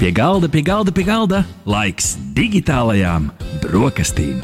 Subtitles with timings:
[0.00, 3.26] Pie galda, pie galda, pie galda laiks digitālajām
[3.60, 4.38] brokastīm.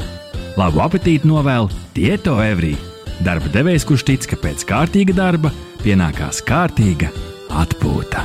[0.53, 1.65] Labu apetīti novēl
[1.97, 2.75] Tieto Evrī.
[3.25, 5.49] Darba devējs, kurš tic, ka pēc kārtīga darba
[5.81, 7.09] pienākās kārtīga
[7.49, 8.21] atpūta.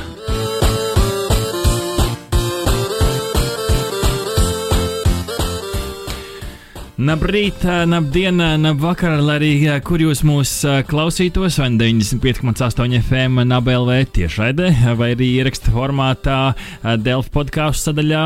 [6.93, 10.51] Labrīt, labdien, labvakar, lai arī kur jūs mūs
[10.85, 14.67] klausītos, vai 95,8 FM, NABLV tiešraidē,
[14.99, 16.37] vai arī ieraksta formātā
[17.01, 18.21] Delfa podkāstu sadaļā,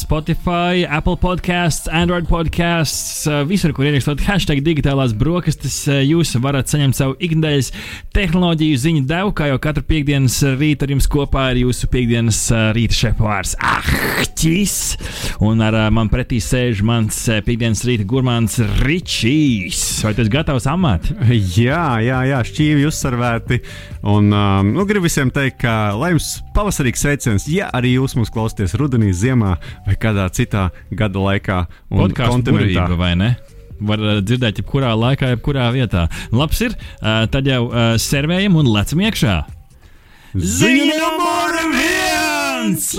[0.00, 7.14] Spotify, Apple podkāsts, Android podkāsts, visur, kur ierakstot hashtag digitālās brokastis, jūs varat saņemt savu
[7.22, 7.70] ikdienas
[8.10, 12.42] tehnoloģiju ziņu devu, kā jau katru piekdienas rītu ar jums kopā ir jūsu piekdienas
[12.74, 14.76] rīta šefpavārs Ahķis,
[15.46, 19.80] un ar man pretī sēž mans piekdienas rīta gurmāns Ričijs.
[20.04, 21.10] Vai tas gatavs amat?
[21.60, 23.60] Jā, jā, jā šķīvi uzsvervēti.
[24.10, 28.32] Un um, nu, gribu visiem teikt, ka lai jums pavasarīgs sveiciens, ja arī jūs mūs
[28.34, 31.62] klausāties rudenī, ziemā vai kādā citā gada laikā.
[31.92, 33.32] Podkāstu burvība vai ne?
[33.80, 36.04] var dzirdēt, jebkurā laikā, jebkurā vietā.
[36.36, 37.62] Labs ir, tad jau
[37.96, 39.40] servējam un lecam iekšā.
[40.36, 42.92] Ziņa numur viens!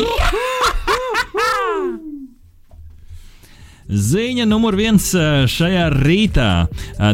[3.91, 5.09] Ziņa numur viens
[5.51, 6.49] šajā rītā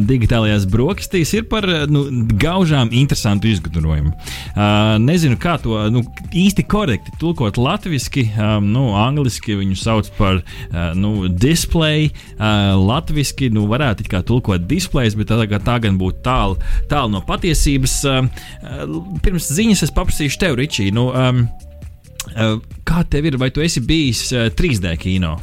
[0.05, 2.03] digitālajās brokastīs ir par nu,
[2.37, 4.13] gaužām interesantu izgudrojumu.
[5.01, 6.03] Nezinu, kā to nu,
[6.37, 8.27] īsti korekti tulkot latviešu,
[8.65, 10.43] nu, angliski viņu sauc par
[10.97, 16.61] nu, display, latviešu nu, varētu kā tulkot displejs, bet tā, tā gan būtu tālu
[16.91, 17.99] tāl no patiesības.
[19.25, 21.09] Pirms ziņas es paprasīšu tev, Ričī, nu,
[22.87, 25.37] kā tev ir, vai tu esi bijis 3D kino?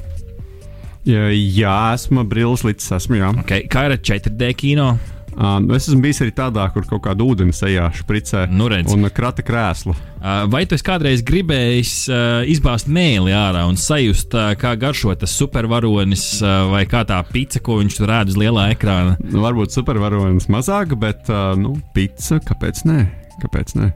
[1.05, 3.19] Jā, esmu brilles līdz esmu.
[3.21, 3.35] Jā.
[3.45, 3.67] Okay.
[3.69, 4.95] Kā ir ar 4D kino?
[5.35, 8.93] Um, es esmu bijis arī tādā, kur kaut kāda ūdens ejā špricē nu, redz.
[8.95, 9.95] un krata krēslu.
[9.95, 15.35] Uh, vai tu kādreiz gribējis uh, izbāzt mēli ārā un sajust, uh, kā garšo tas
[15.35, 19.19] supervaronis uh, vai kā tā pica, ko viņš tur rāda uz lielā ekrāna?
[19.27, 23.03] Nu, varbūt supervaronis mazāk, bet uh, nu, pica, kāpēc ne?
[23.43, 23.91] Kāpēc ne?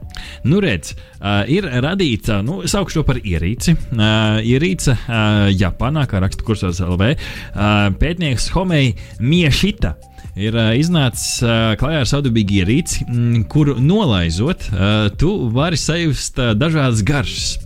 [0.47, 3.75] Nu, redz, uh, ir radīta, nu, saukšu to par ierīci.
[3.93, 9.95] Uh, ierīce uh, Japānā, kā raksta kursors LV, uh, pētnieks Homei Miešita
[10.39, 16.39] ir uh, iznācis uh, klajā ar savdabīgu ierīci, mm, kuru nolaizot, uh, tu vari sajust
[16.39, 17.57] uh, dažādas garšas.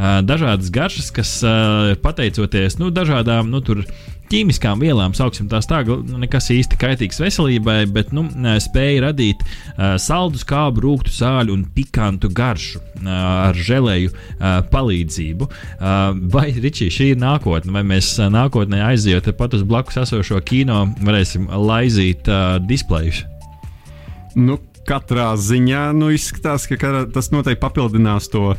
[0.00, 3.82] Uh, dažādas garšas, kas uh, pateicoties nu, dažādām nu, tur,
[4.30, 8.26] ķīmiskām vielām, sauksim tās tā, nu, nekas īsti kaitīgs veselībai, bet nu,
[8.62, 13.10] spēja radīt uh, saldu, skābu, rūkstu sāļu un pikantu garšu uh,
[13.48, 15.50] ar žēlēju uh, palīdzību.
[15.50, 15.98] Uh,
[16.32, 21.50] vai Ričī, šī ir nākotne, vai mēs nākotnē aizjot pat uz blakus esošo kino, varēsim
[21.50, 23.24] laizīt uh, displejus?
[24.38, 28.58] Nu, katrā ziņā nu, izskatās, ka tas noteikti papildinās to uh,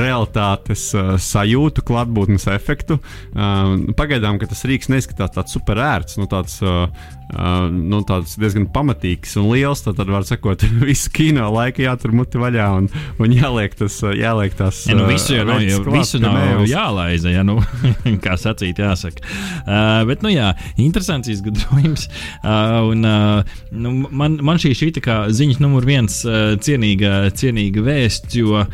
[0.00, 2.98] realitātes uh, sajūtu, klātbūtnes efektu.
[3.34, 6.88] Uh, pagaidām, ka tas rīks neizskatās tāds super ērts, nu, tāds, uh,
[7.34, 9.82] uh, nu, tāds diezgan pamatīgs un liels.
[9.84, 12.88] Tad, tad var sakot, visu kino laiku jātur muti vaļā un,
[13.22, 14.84] un jāliek tas, jāliek tas.
[14.88, 17.58] Ja, nu, visu jau nav, jau, visu nav jālaiza, ja nu,
[18.24, 19.24] kā sacīt, jāsaka.
[19.64, 22.08] Uh, bet, nu jā, interesants izgudrojums.
[22.42, 27.28] Uh, un, uh, nu, man, man šī šī tā kā ziņas numur viens uh, cienīga,
[27.36, 28.68] cienīga vēsts, jo uh,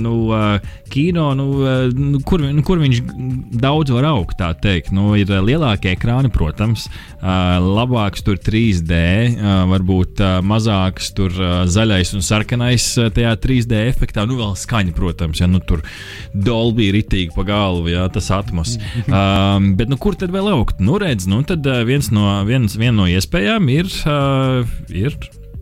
[0.00, 3.02] nu, uh, kino, nu, uh, nu, kur, nu, kur viņš
[3.60, 4.92] daudz var augt, tā teikt.
[4.96, 6.86] Nu, ir lielākie ekrāni, protams,
[7.20, 9.00] uh, labāks tur 3D,
[9.34, 14.54] uh, varbūt uh, mazāks tur uh, zaļais un sarkanais uh, tajā 3D efektā, nu vēl
[14.60, 15.82] skaņa, protams, ja nu tur
[16.34, 18.76] Dolby ritīgi pa galvu, ja tas atmos.
[19.06, 20.82] Um, bet nu, kur tad vēl augt?
[20.84, 24.62] Nu, redz, nu, tad uh, viens no, viens, viena no iespējām ir, uh,
[24.92, 25.16] ir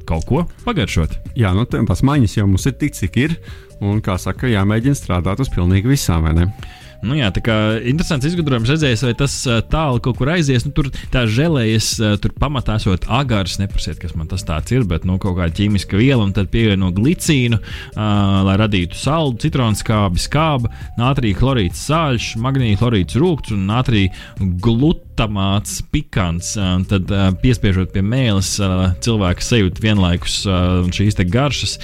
[0.09, 1.19] kaut ko pagaršot.
[1.39, 3.39] Jā, nu, tās maņas jau mums ir tik, cik ir.
[3.79, 6.49] Un, kā saka, jāmēģina strādāt uz pilnīgi visām, vai ne?
[6.99, 9.35] Nu, jā, tā kā interesants izgudrojums redzējis, vai tas
[9.71, 10.67] tālu kaut kur aizies.
[10.67, 11.93] Nu, tur tā žēlējas,
[12.23, 16.01] tur pamatā esot agars, neprasiet, kas man tas tāds ir, bet nu, kaut kāda ķīmiska
[16.01, 22.33] viela, un tad pievieno glicīnu, uh, lai radītu saldu, citronu skābi, skāba, nātrija chlorīts sāļš,
[22.43, 24.15] magnīja chlorīts rūkts un nātrija
[24.59, 26.53] glutāts glutamāts, pikants,
[26.89, 27.11] tad
[27.43, 28.55] piespiežot pie mēlis,
[29.03, 30.45] cilvēks sajūt vienlaikus
[30.95, 31.79] šīs garšas,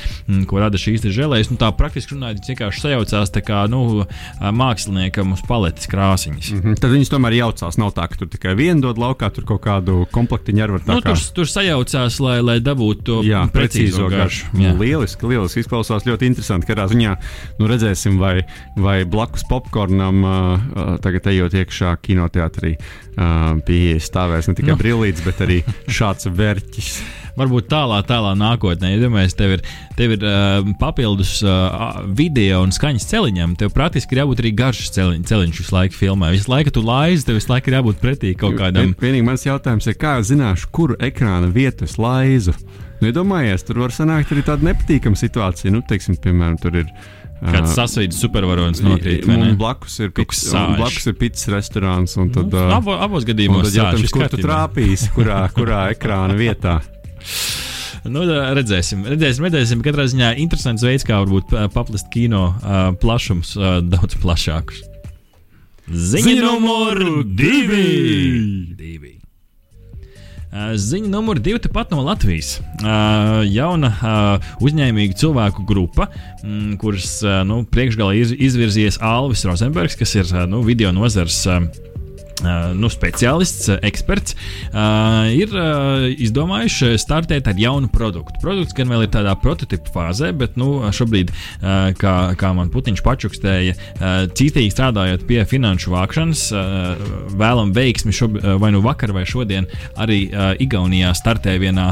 [0.46, 1.50] ko rada šīs žēlējas.
[1.50, 4.04] Nu, tā praktiski runājot, vienkārši sajaucās kā nu,
[4.40, 6.52] māksliniekam uz paletes krāsiņas.
[6.52, 6.78] Mm -hmm.
[6.80, 7.78] Tad viņas tomēr jaucās.
[7.78, 11.10] Nav tā, ka tur tikai viena dod laukā, tur kaut kādu komplektiņu ar nu, kā...
[11.10, 14.46] tur, tur sajaucās, lai, lai dabūtu to jā, precīzo garšu.
[14.54, 14.62] garšu.
[14.62, 14.78] Jā.
[14.78, 16.66] Lieliski, lieliski izklausās ļoti interesanti.
[16.66, 17.16] Katrā ziņā
[17.58, 18.46] nu, redzēsim, vai,
[18.76, 22.76] vai blakus popkornam uh, tagad ejot iekšā kinoteātrī.
[23.18, 23.23] Uh,
[23.66, 24.80] pieeja stāvēs ne tikai nu.
[24.80, 26.94] brīvlīdz, bet arī šāds vērķis.
[27.38, 28.92] varbūt tālā, tālā nākotnē.
[28.94, 29.64] Ja domājies, tev ir,
[29.98, 34.86] tev ir uh, papildus uh, video un skaņas celiņam, tev praktiski ir jābūt arī garš
[34.94, 36.30] celiņ, celiņš visu laiku filmē.
[36.34, 38.94] Visu laiku tu laizi, tev visu laiku ir jābūt pretī kaut kādam.
[39.02, 42.54] Vienīgi mans jautājums ir, kā zināšu, kuru ekrāna vietu es laizu?
[43.00, 45.72] Nu, iedomājies, tur var sanākt arī tāda nepatīkama situācija.
[45.74, 46.90] Nu, teiksim, piemēram, tur ir.
[47.44, 48.80] Kāds sasvīts supervaronis.
[48.80, 50.46] Un blakus ir pits,
[50.78, 52.14] blakus ir pits restorāns.
[52.20, 56.78] Un tad, nu, abo, abos gadījumos tad jautājums, kur tu trāpīsi, kurā, kurā ekrāna vietā.
[58.04, 59.84] Nu, redzēsim, redzēsim, redzēsim.
[59.84, 64.84] Katrā ziņā interesants veids, kā varbūt paplist kino uh, plašums uh, daudz plašākus.
[65.88, 67.84] Ziņa numur divi!
[68.78, 69.18] divi.
[70.54, 72.60] Ziņa numur divi tepat no Latvijas.
[73.50, 73.90] Jauna
[74.62, 76.06] uzņēmīga cilvēku grupa,
[76.78, 77.16] kuras
[77.48, 81.40] nu, priekšgalā izvirzies Alvis Rozenbergs, kas ir nu, video nozars
[82.42, 84.34] nu, speciālists, eksperts,
[84.72, 88.40] uh, ir uh, izdomājuši startēt ar jaunu produktu.
[88.42, 93.02] Produkts gan vēl ir tādā prototypu fāzē, bet nu, šobrīd, uh, kā, kā man Putiņš
[93.04, 93.74] pačukstēja,
[94.34, 96.40] cītīgi strādājot pie finanšu vākšanas,
[97.38, 99.68] vēlam veiksmi šob, vai nu vakar vai šodien
[100.00, 100.24] arī
[100.64, 101.86] Igaunijā startē vienā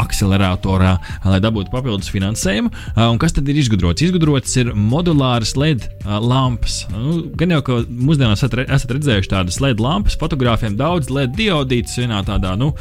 [0.00, 0.96] akceleratorā,
[1.30, 2.72] lai dabūtu papildus finansējumu.
[3.04, 4.02] Un kas tad ir izgudrots?
[4.06, 6.82] Izgudrots ir modulāras LED lampas.
[6.90, 11.98] Nu, gan jau, ka mūsdienās esat redzējuši tādas LED LED lampas, fotogrāfiem daudz LED diodītas
[12.00, 12.72] vienā tādā nu,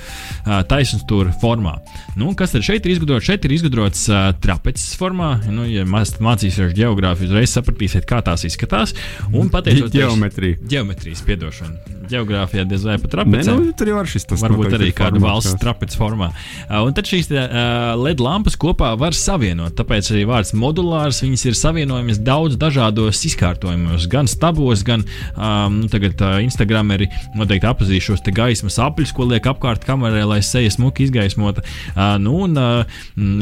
[0.46, 1.78] taisnstūra formā.
[2.20, 3.28] Nu, kas tad šeit ir izgudrots?
[3.30, 5.36] Šeit ir izgudrots uh, trapeces formā.
[5.52, 8.96] Nu, ja mācīsies geogrāfiju, uzreiz sapratīsiet, kā tās izskatās.
[9.30, 10.60] Un pateicoties geometrija.
[10.70, 11.99] Geometrijas piedošana.
[12.10, 13.54] Geogrāfijā diez vai pat trapecē.
[13.54, 16.32] Nu, tur jau var šis tas varbūt arī kāda valsts trapeces formā.
[16.66, 19.78] Uh, un tad šīs uh, LED lampas kopā var savienot.
[19.78, 21.22] Tāpēc arī vārds modulārs.
[21.22, 27.10] Viņas ir savienojamas daudz dažādos izkārtojumos, gan stabos, gan um, nu, tagad, uh, Instagram programmeri
[27.36, 31.64] noteikti apzīs šos gaismas apļus, ko liek apkārt kamerai, lai seja smuki izgaismota.
[31.96, 32.86] Uh, nu, un, uh,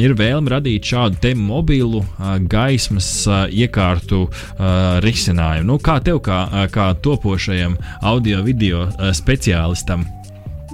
[0.01, 5.67] ir vēlme radīt šādu te mobilu uh, gaismas uh, iekārtu uh, risinājumu.
[5.67, 8.56] Nu, kā tev, kā, kā topošajam audio video
[8.87, 10.16] uh, speciālistam?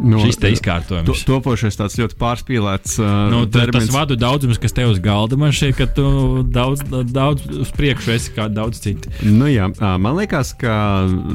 [0.02, 1.06] No, Šis te izkārtojums.
[1.06, 2.98] To, topošais tāds ļoti pārspīlēts.
[2.98, 3.90] Uh, nu, termins.
[3.90, 6.08] tas vadu daudzums, kas te uz galda, man šķiet, ka tu
[6.50, 6.82] daudz,
[7.14, 9.14] daudz uz priekšu esi kā daudz citu.
[9.22, 10.76] Nu, jā, man liekas, ka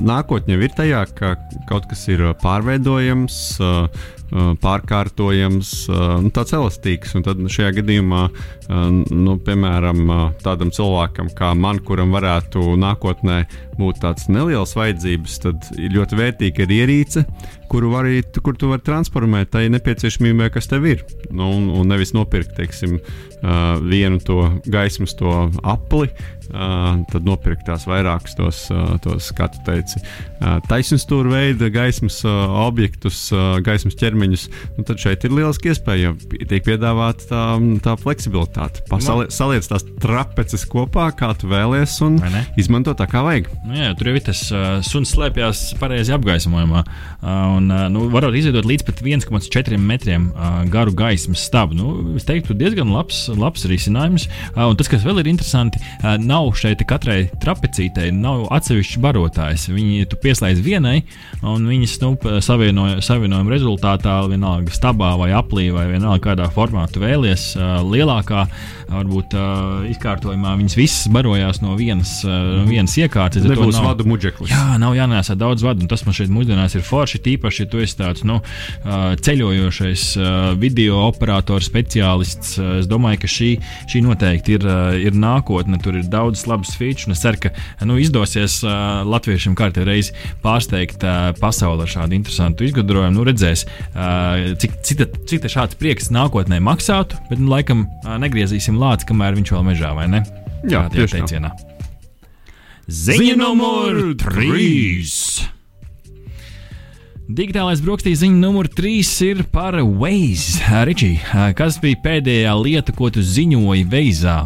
[0.02, 1.37] nākotnē ir tajā, ka
[1.70, 3.43] kaut kas ir pārveidojams.
[3.62, 7.14] Uh, pārkārtojams, nu, tāds elastīgs.
[7.16, 8.26] Un tad šajā gadījumā,
[8.69, 10.12] nu, piemēram,
[10.44, 13.38] tādam cilvēkam kā man, kuram varētu nākotnē
[13.78, 17.25] būt tāds neliels vajadzības, tad ir ļoti vērtīga ir ierīce,
[17.69, 21.05] kuru var arī, kur tu vari transformēt tai nepieciešamībai, kas tev ir.
[21.31, 22.99] Nu, un, un nevis nopirkt, teiksim,
[23.85, 25.32] vienu to gaismas to
[25.62, 26.09] apli,
[26.48, 28.60] tad nopirkt tās vairākas tos,
[29.04, 30.00] tos kā tu teici,
[30.68, 33.28] taisnstūra veida gaismas objektus,
[33.66, 34.46] gaismas ķermeņus.
[34.78, 37.42] Nu, tad šeit ir lieliski iespēja, ja tiek piedāvāta tā,
[37.84, 38.84] tā fleksibilitāte.
[38.88, 42.20] Pasali, saliec tās trapeces kopā, kā tu vēlies, un
[42.60, 43.50] izmanto tā kā vajag.
[43.66, 44.44] Nu, jā, tur jau ir tas
[44.88, 46.84] suns slēpjas pareizi apgaismojumā.
[47.58, 50.30] Un, nu, varot izveidot līdz pat 1,4 metriem
[50.72, 51.76] garu gaismas stabu.
[51.78, 54.28] Nu, es teiktu, diezgan labs, labs risinājums.
[54.54, 59.67] Un tas, kas vēl ir interesanti, nav nav šeit katrai trapecītei, nav atsevišķs barotājs.
[59.73, 61.02] Viņi tu pieslēdz vienai,
[61.43, 62.12] un viņas nu,
[62.44, 67.50] savienoja, savienojuma rezultātā, vienalga stabā vai aplī vai vienalga kādā formā tu vēlies,
[67.88, 68.46] lielākā
[68.88, 69.35] varbūt
[69.93, 73.44] izkārtojumā viņas visas barojās no vienas, no vienas iekārtas.
[73.44, 74.53] Tas nav, vadu muģeklis.
[74.55, 77.82] Jā, nav jānēsā daudz vadu, un tas man šeit mūsdienās ir forši, tīpaši, ja tu
[77.84, 78.39] esi tāds nu,
[79.27, 80.06] ceļojošais
[80.62, 82.56] video operators speciālists.
[82.79, 83.51] Es domāju, ka šī,
[83.91, 84.65] šī noteikti ir,
[85.03, 85.81] ir nākotne.
[85.82, 87.08] Tur ir daudz daudzas labas features.
[87.17, 92.69] Es ceru, ka nu, izdosies uh, latviešiem kārtē reizi pārsteigt uh, pasauli ar šādu interesantu
[92.69, 93.17] izgudrojumu.
[93.17, 98.79] Nu, redzēs, uh, cik, cik, cik šāds prieks nākotnē maksātu, bet nu, laikam uh, negriezīsim
[98.81, 100.25] lāci, kamēr viņš vēl mežā, vai ne?
[100.69, 101.53] Jā, tā.
[102.89, 105.55] Ziņa numur 3!
[107.29, 110.65] Digitālais brokastīs ziņa numur 3 ir par Waze.
[110.89, 111.13] Ričī,
[111.58, 114.41] kas bija pēdējā lieta, ko tu ziņoji Veizā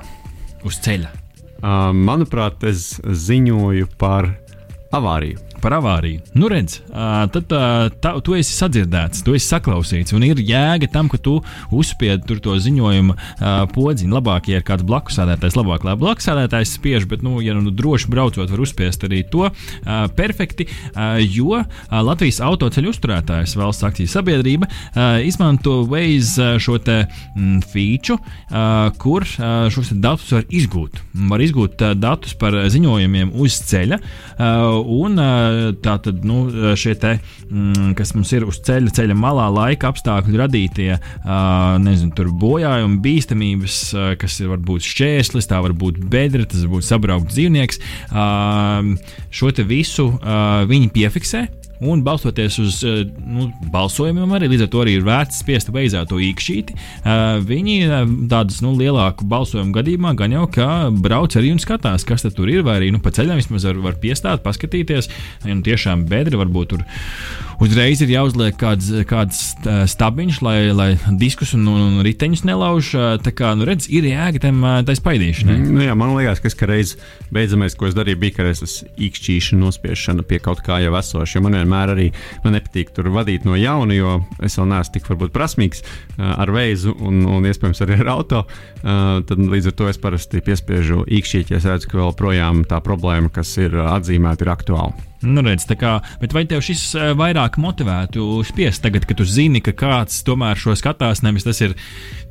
[0.67, 1.22] uz ceļa?
[1.63, 4.33] Manuprāt, es ziņoju par
[4.93, 6.23] avāriju par avāriju.
[6.39, 6.81] Nu, redz,
[7.35, 7.53] tad
[8.03, 11.39] tā, tu esi sadzirdēts, tu esi saklausīts, un ir jēga tam, ka tu
[11.75, 13.17] uzspied to ziņojumu
[13.75, 14.13] podziņu.
[14.13, 17.73] Labāk, ja ir kāds blakus sēdētājs, labāk, lai blakus sēdētājs spiež, bet, nu, ja nu
[17.75, 19.49] droši braucot, var uzspiest arī to
[20.19, 20.67] perfekti,
[21.33, 24.69] jo Latvijas autoceļu uzturētājs valsts akciju sabiedrība
[25.27, 28.19] izmanto Waze šo te mm, feature,
[29.03, 31.01] kur šos datus var izgūt.
[31.33, 33.99] Var izgūt datus par ziņojumiem uz ceļa,
[34.83, 35.21] un
[35.85, 36.45] tā tad nu,
[36.79, 37.17] šie te,
[37.49, 40.91] mm, kas mums ir uz ceļa, ceļa malā, laika apstākļu radītie,
[41.83, 43.79] nezinu, bojājumi, bīstamības,
[44.21, 47.83] kas ir varbūt šķērslis, tā var būt bedra, tas var būt sabraukts dzīvnieks.
[49.33, 50.11] Šo te visu
[50.71, 51.47] viņi piefiksē
[51.83, 56.11] un balstoties uz eh, nu, balsojumiem, arī līdz ar to arī ir vērts spiest beidzot
[56.13, 56.77] to īkšķīti.
[56.79, 62.07] Eh, viņi eh, tādas nu, lielāku balsojumu gadījumā gan jau kā brauc arī un skatās,
[62.09, 65.11] kas tur ir, vai arī nu, pa ceļam vismaz var, var piestāt, paskatīties.
[65.47, 66.87] Ja nu, tiešām bedri varbūt tur
[67.63, 69.41] uzreiz ir jāuzliek kāds, kāds
[69.93, 70.89] stabiņš, lai, lai
[71.21, 72.93] diskus un, un riteņus nelauž.
[73.23, 75.59] Tā kā, nu, redz, ir jēga tam spaidīšanai.
[75.61, 76.95] Mm, nu, jā, man liekas, ka tas reiz
[77.35, 81.43] beidzamais, ko es darīju, bija ka es īkšķīšanu nospiešana pie kaut kā jau esoša.
[81.45, 82.09] Man vienmēr arī
[82.45, 86.53] man nepatīk tur vadīt no jauna, jo es vēl neesmu tik varbūt prasmīgs uh, ar
[86.55, 88.45] veizu un, un iespējams arī ar auto.
[88.83, 92.67] Uh, tad līdz ar to es parasti piespiežu īkšķīt, ja es redzu, ka vēl projām
[92.69, 95.12] tā problēma, kas ir atzīmēta, ir aktuāla.
[95.23, 99.63] Nu, redz, kā, bet vai tev šis eh, vairāk motivētu spiest tagad, kad tu zini,
[99.63, 101.77] ka kāds tomēr šo skatās, nevis tas ir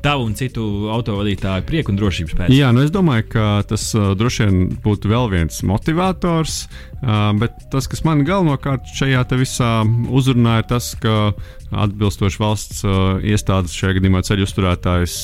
[0.04, 2.52] tavu un citu autovadītāju prieku un drošības pēc?
[2.52, 7.56] Jā, nu es domāju, ka tas uh, droši vien būtu vēl viens motivators, uh, bet
[7.72, 9.72] tas, kas man galvenokārt šajā visā
[10.12, 11.32] uzrunā, ir tas, ka
[11.72, 12.82] atbilstoši valsts
[13.24, 15.14] iestādes, šajā gadījumā ceļu uzturētājs,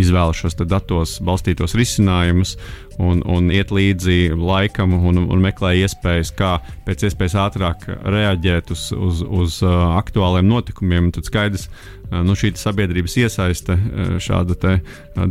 [0.00, 2.54] izvēlas šos datos balstītos risinājumus
[3.00, 6.56] un, un iet līdzi laikam un, un meklē iespējas, kā
[6.86, 11.10] pēc iespējas ātrāk reaģēt uz, uz, uz uh, aktuāliem notikumiem.
[11.14, 14.78] Tad skaidrs, uh, nu, šī sabiedrības iesaiste, uh, šāda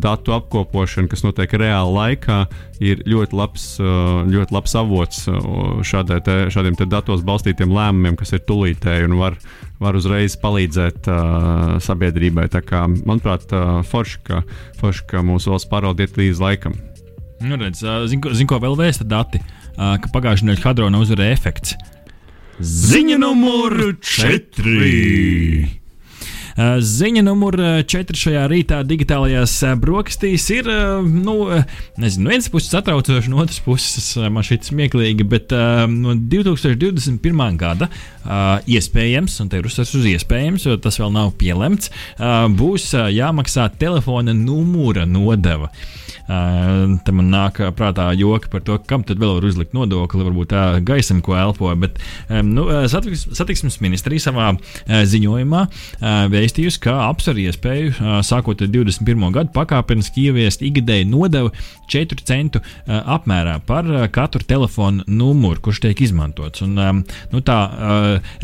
[0.01, 2.43] datu apkopošana, kas notiek reāli laikā,
[2.81, 5.19] ir ļoti labs, ļoti labs avots
[5.85, 9.37] šādai, te, šādiem te datos balstītiem lēmumiem, kas ir tulītēji un var
[9.81, 12.47] var uzreiz palīdzēt uh, sabiedrībai.
[12.67, 14.43] Kā, manuprāt, uh, forši, ka,
[14.81, 16.77] forši, ka mūsu valsts pārvalde iet līdz laikam.
[17.41, 19.41] Nu, redz, zin, zin, ko vēl vēsta dati,
[19.75, 21.75] ka pagājušajā nedēļā Hadrona uzvarēja efekts.
[22.61, 25.79] Ziņa numur 4!
[26.51, 27.55] Eh, ziņa numur
[27.89, 30.67] 4 šajā rītā digitālajās brokastīs ir,
[31.01, 31.35] nu,
[32.01, 35.55] nezinu, no vienas puses satraucoši, no otras puses man šķiet smieklīgi, bet
[35.89, 37.41] no 2021.
[37.57, 37.89] gada
[38.69, 41.89] iespējams, un te ir uzsvers uz iespējams, jo tas vēl nav pielemts,
[42.59, 45.71] būs jāmaksā telefona numura nodeva.
[47.05, 50.63] Te man nāk prātā joki par to, kam tad vēl var uzlikt nodokli, varbūt tā
[50.85, 51.71] gaisam, ko elpo.
[51.81, 54.51] Bet nu, satiksmes ministrija savā
[54.87, 55.65] ziņojumā
[56.31, 59.27] vēstījusi, ka apsver iespēju sākot ar 21.
[59.35, 61.51] gadu pakāpeniski ieviest ikgadēju nodevu
[61.91, 66.63] 4 centu apmērā par katru telefonu numuru, kurš tiek izmantots.
[66.63, 67.59] Un, nu, tā,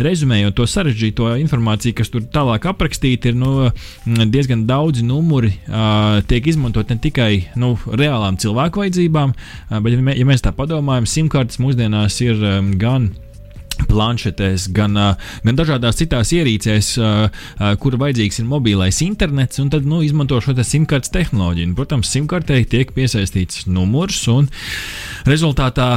[0.03, 3.69] rezumējot to sarežģīto informāciju, kas tur tālāk aprakstīta, ir nu,
[4.05, 5.53] diezgan daudzi numuri
[6.27, 9.33] tiek izmantot ne tikai nu, reālām cilvēku vajadzībām,
[9.83, 12.43] bet, ja mēs tā padomājam, simtkartes mūsdienās ir
[12.81, 13.11] gan
[13.85, 14.97] planšetēs, gan,
[15.45, 16.91] gan dažādās citās ierīcēs,
[17.81, 21.75] kur vajadzīgs ir mobilais internets, un tad nu, izmanto šo simtkartes tehnoloģiju.
[21.77, 24.49] Protams, simtkartei tiek piesaistīts numurs, un
[25.27, 25.89] rezultātā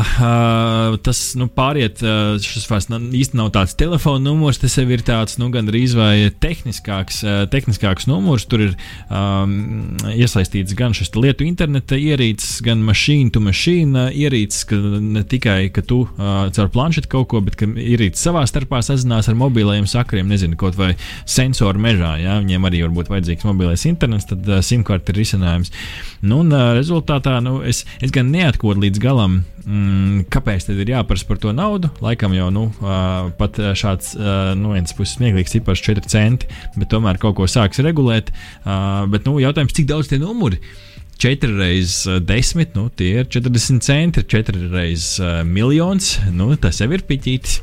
[1.05, 2.03] tas nu, pāriet,
[2.45, 7.23] šis vairs īsti nav tāds telefona numurs, tas jau ir tāds nu, gandrīz vai tehniskāks,
[7.53, 8.47] tehniskāks numurs.
[8.51, 8.77] Tur ir
[9.09, 15.71] um, iesaistīts gan šis lietu interneta ierīces, gan mašīnu to mašīnu ierīces, ka ne tikai
[15.75, 20.29] ka tu caur planšetu kaut ko, bet ka ierīces savā starpā sazinās ar mobilajiem sakariem,
[20.31, 20.93] nezinu, kaut vai
[21.29, 22.17] sensoru mežā.
[22.23, 22.39] Ja?
[22.43, 25.73] Viņiem arī var būt vajadzīgs mobilais internets, tad uh, simkārta ir risinājums.
[26.21, 30.95] Nu, un, uh, rezultātā nu, es, es gan neatkodu līdz galam, mm, kāpēc tad ir
[30.95, 31.93] jāprasa par to naudu.
[32.05, 36.91] Laikam jau nu, uh, pat šāds uh, no vienas puses smieklīgs cipars 4 centi, bet
[36.93, 38.35] tomēr kaut ko sāks regulēt.
[38.65, 40.61] Uh, bet nu, jautājums, cik daudz tie numuri?
[41.21, 46.15] 4 reizes 10, nu, tie ir 40 centi, 4 reizes uh, miljons.
[46.33, 47.61] Nu, tas jau ir piķītis.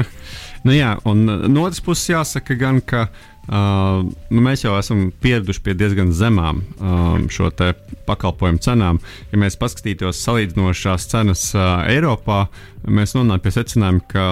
[0.66, 5.62] nu, jā, un no otras puses jāsaka, gan, ka uh, nu, mēs jau esam pieraduši
[5.64, 7.48] pie diezgan zemām um, šo
[8.06, 9.00] pakalpojumu cenām.
[9.32, 12.44] Ja mēs paskatītos salīdzinošās cenas uh, Eiropā,
[12.86, 14.26] mēs nonākam pie secinājuma, ka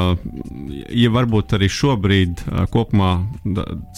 [0.95, 3.17] ja varbūt arī šobrīd uh, kopumā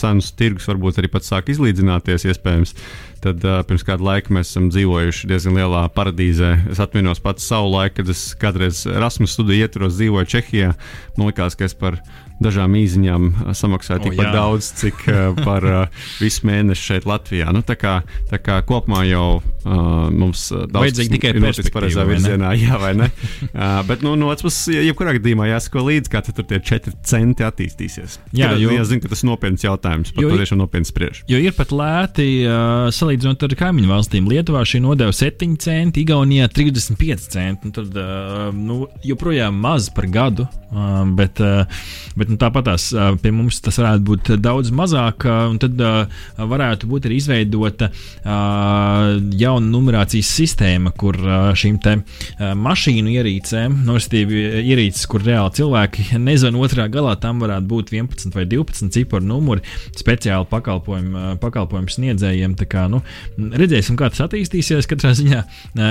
[0.00, 2.74] cenu tirgus varbūt arī pat sāk izlīdzināties, iespējams.
[3.20, 6.54] Tad uh, pirms kāda laika mēs esam dzīvojuši diezgan lielā paradīzē.
[6.72, 10.72] Es atminos pats savu laiku, kad es kādreiz Erasmus studiju ietvaros dzīvoju Čehijā.
[11.18, 12.00] Man liekas, ka es par
[12.40, 14.32] dažām īziņām samaksāja tikpat jā.
[14.34, 17.50] daudz, cik uh, par uh, visu mēnesi šeit Latvijā.
[17.54, 22.06] Nu, tā, kā, tā kā kopumā jau uh, mums uh, daudz Vajadzīga tikai noticis pareizā
[22.08, 23.10] virzienā, jā vai ne?
[23.52, 27.44] uh, bet, nu, no otras puses, jebkurā gadījumā jāsako līdzi, kā tur tie četri centi
[27.46, 28.18] attīstīsies.
[28.36, 31.22] Jā, jo- ja zinu, ka tas ir nopietns jautājums, par Jo- to tiešām nopietni spriež.
[31.30, 34.28] Jo ir pat lēti, uh, salīdzinot ar kaimiņu valstīm.
[34.30, 37.68] Lietuvā šī nodeva 7 centi, Igaunijā 35 centi.
[37.68, 41.64] Nu, tad, uh, nu, joprojām maz par gadu, uh, bet, uh,
[42.16, 42.88] bet nu, tāpat tās
[43.22, 45.26] pie mums tas varētu būt daudz mazāk.
[45.26, 45.80] Un tad
[46.38, 47.90] varētu būt arī izveidota
[48.24, 51.18] jauna numerācijas sistēma, kur
[51.58, 51.78] šīm
[52.60, 58.46] mašīnu ierīcēm, nosacīti ierīces, kur reāli cilvēki nezina otrā galā, tam varētu būt 11 vai
[58.48, 59.64] 12 ciparu numuri
[59.98, 62.56] speciāli pakalpojumu, pakalpojumu sniedzējiem.
[62.60, 63.00] Tā Kā, nu,
[63.34, 64.86] redzēsim, kā tas attīstīsies.
[64.86, 65.40] Katrā ziņā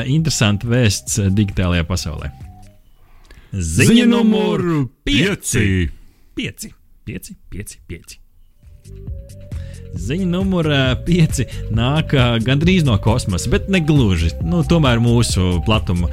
[0.07, 2.31] interesanta vēsts digitālajā pasaulē.
[3.51, 4.63] Ziņa numur
[5.09, 5.98] 5.
[6.39, 8.21] 5, 5, 5, 5.
[9.89, 10.67] Ziņa numur
[11.05, 11.39] 5
[11.73, 14.29] nāk ā, gandrīz no kosmosa, bet ne gluži.
[14.45, 16.09] Nu, tomēr mūsu platuma,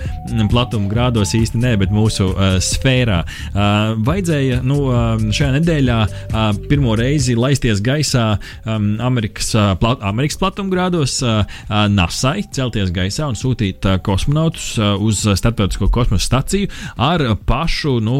[0.48, 3.18] platuma grādos īsti nē, bet mūsu uh, sfērā.
[3.26, 8.24] Uh, vajadzēja nu, uh, šajā nedēļā uh, pirmo reizi laisties gaisā
[8.64, 13.98] um, Amerikas, uh, plat, Amerikas platuma grādos, uh, uh, NASAI celties gaisā un sūtīt uh,
[14.00, 18.16] kosmonautus uh, uz Starptautisko kosmosa staciju ar pašu nu,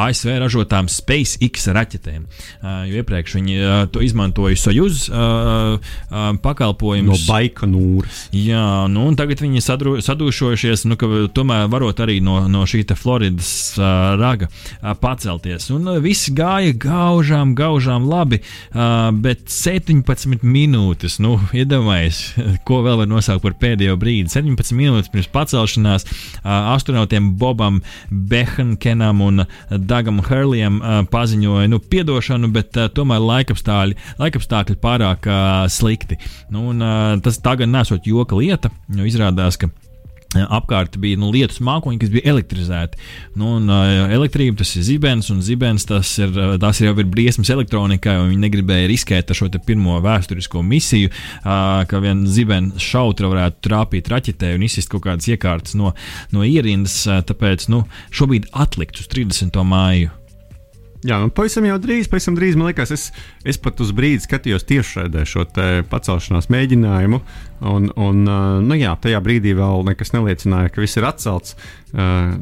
[0.00, 2.24] ASV ražotām SpaceX raķetēm.
[2.24, 7.24] Uh, jo iepriekš viņi uh, to izmantoja Sojuz uh, uh, pakalpojumus.
[7.24, 8.24] No Baikonūras.
[8.34, 12.84] Jā, nu, un tagad viņi sadru, sadūšojušies, nu, ka tomēr varot arī no, no šī
[12.98, 15.70] Floridas uh, raga uh, pacelties.
[15.74, 22.22] Un uh, viss gāja gaužām, gaužām labi, uh, bet 17 minūtes, nu, iedomājieties,
[22.68, 24.32] ko vēl var nosaukt par pēdējo brīdi.
[24.32, 32.50] 17 minūtes pirms pacelšanās uh, astronautiem Bobam Behankenam un Dagam Hurlijam uh, paziņoja, nu, piedošanu,
[32.54, 36.20] bet uh, tomēr laikapstākļi, laikapstākļi pārāk uh, slikti.
[36.52, 39.72] Nu, un, uh, tas tā gan nesot joka lieta, jo izrādās, ka
[40.34, 42.98] Apkārt bija nu, lietus mākoņi, kas bija elektrizēti.
[43.38, 47.52] Nu, un, uh, elektrība tas ir zibens, un zibens tas, ir, tas jau ir briesmas
[47.54, 48.16] elektronikai.
[48.32, 54.10] Viņi negribēja riskēt ar šo pirmo vēsturisko misiju, uh, ka viena zibens šautra varētu trāpīt
[54.10, 55.94] raķetē un izsist kaut kādas iekārtas no,
[56.34, 57.04] no ierindas.
[57.28, 59.62] Tāpēc nu, šobrīd atlikt uz 30.
[59.68, 60.23] māju.
[61.04, 63.02] Jā, un pavisam jau drīz, pavisam drīz, man liekas, es,
[63.44, 65.44] es pat uz brīdi skatījos tiešraidē šo
[65.90, 67.18] pacelšanās mēģinājumu.
[67.68, 68.22] Un, un,
[68.64, 71.58] nu jā, tajā brīdī vēl nekas neliecināja, ka viss ir atcelts.
[71.94, 72.32] Uh,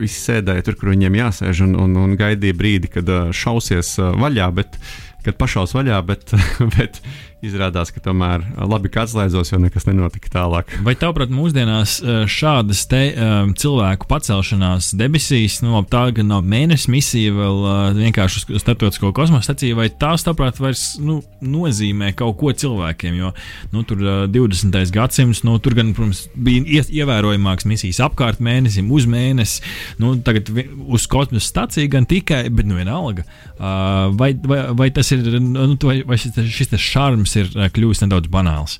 [0.00, 4.14] visi sēdēja tur, kur viņiem jāsēž, un, un, un gaidīja brīdi, kad uh, šausies uh,
[4.16, 4.48] vaļā.
[4.56, 4.80] Bet,
[5.26, 6.32] kad pašaus vaļā, bet,
[6.78, 7.02] bet
[7.44, 10.70] izrādās, ka tomēr labi ka atslēdzos, jo nekas nenotika tālāk.
[10.86, 16.88] Vai tavuprāt, mūsdienās eh, šādas te, um, cilvēku pacelšanās debesīs, nu, tā gan nav mēnesis
[16.92, 22.38] misija, vēl uh, vienkārši uz starptautisko kosmosa staciju, vai tās, tavuprāt, vairs nu, nozīmē kaut
[22.40, 23.18] ko cilvēkiem?
[23.20, 23.32] Jo
[23.74, 24.80] nu, tur uh, 20.
[24.94, 29.62] gadsimts, nu, tur gan, protams, bija ie- ievērojamāks misijas apkārt mēnesim, uz mēnesi,
[30.02, 30.50] nu, tagad
[30.86, 33.26] uz kosmosa staciju gan tikai, bet nu vienalga.
[33.56, 36.80] Uh, vai, vai, vai tas ir, nu, vai, vai šis, šis te
[37.26, 38.78] šarms ir uh, kļuvis nedaudz banāls?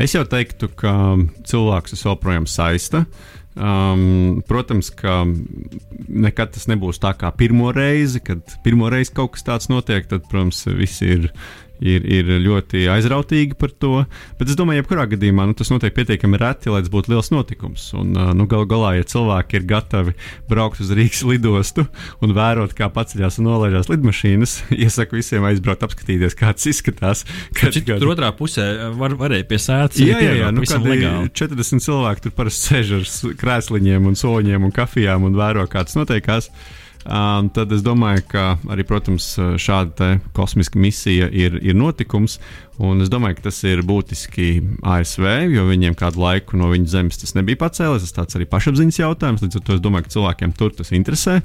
[0.00, 3.04] Es jau teiktu, ka cilvēks tas joprojām saista.
[3.52, 5.26] Um, protams, ka
[6.08, 10.06] nekad tas nebūs tā kā pirmo reizi, kad pirmo reizi kaut kas tāds notiek.
[10.08, 11.28] Tad, protams, visi ir,
[11.80, 14.02] ir, ir ļoti aizrautīgi par to.
[14.38, 17.32] Bet es domāju, ka jebkurā gadījumā nu, tas notiek pietiekami reti, lai tas būtu liels
[17.34, 17.88] notikums.
[17.98, 20.14] Un, nu, Galu galā, ja cilvēki ir gatavi
[20.50, 21.86] braukt uz Rīgas lidostu
[22.22, 27.24] un vērot, kā paceļās un nolaižās lidmašīnas, iesaku visiem aizbraukt, apskatīties, kā tas izskatās.
[27.56, 30.94] Kad, Šit, tur otrā pusē var, varēja pie sēdes Jā, jā, jā nu, visam kad
[30.94, 31.32] legāli.
[31.42, 35.98] 40 cilvēki tur parasti sēž ar krēsliņiem, un soņiem un kafijām un vēro, kā tas
[35.98, 36.50] notiekās.
[37.02, 42.38] Um, tad es domāju, ka arī protams, šāda kosmiska misija ir, ir notikums.
[42.82, 44.48] Un es domāju, ka tas ir būtiski
[44.86, 48.06] ASV, jo viņiem kādu laiku no viņu zemes tas nebija pacēlies.
[48.06, 49.42] Tas tāds arī pašapziņas jautājums.
[49.44, 51.40] Līdz ar to es domāju, ka cilvēkiem tur tas interesē.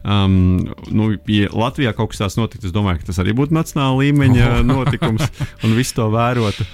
[0.00, 3.98] Um, nu, ja Latvijā kaut kas tāds notiktu, es domāju, ka tas arī būtu nacionāla
[4.00, 5.26] līmeņa notikums
[5.66, 6.66] un visu to vērotu.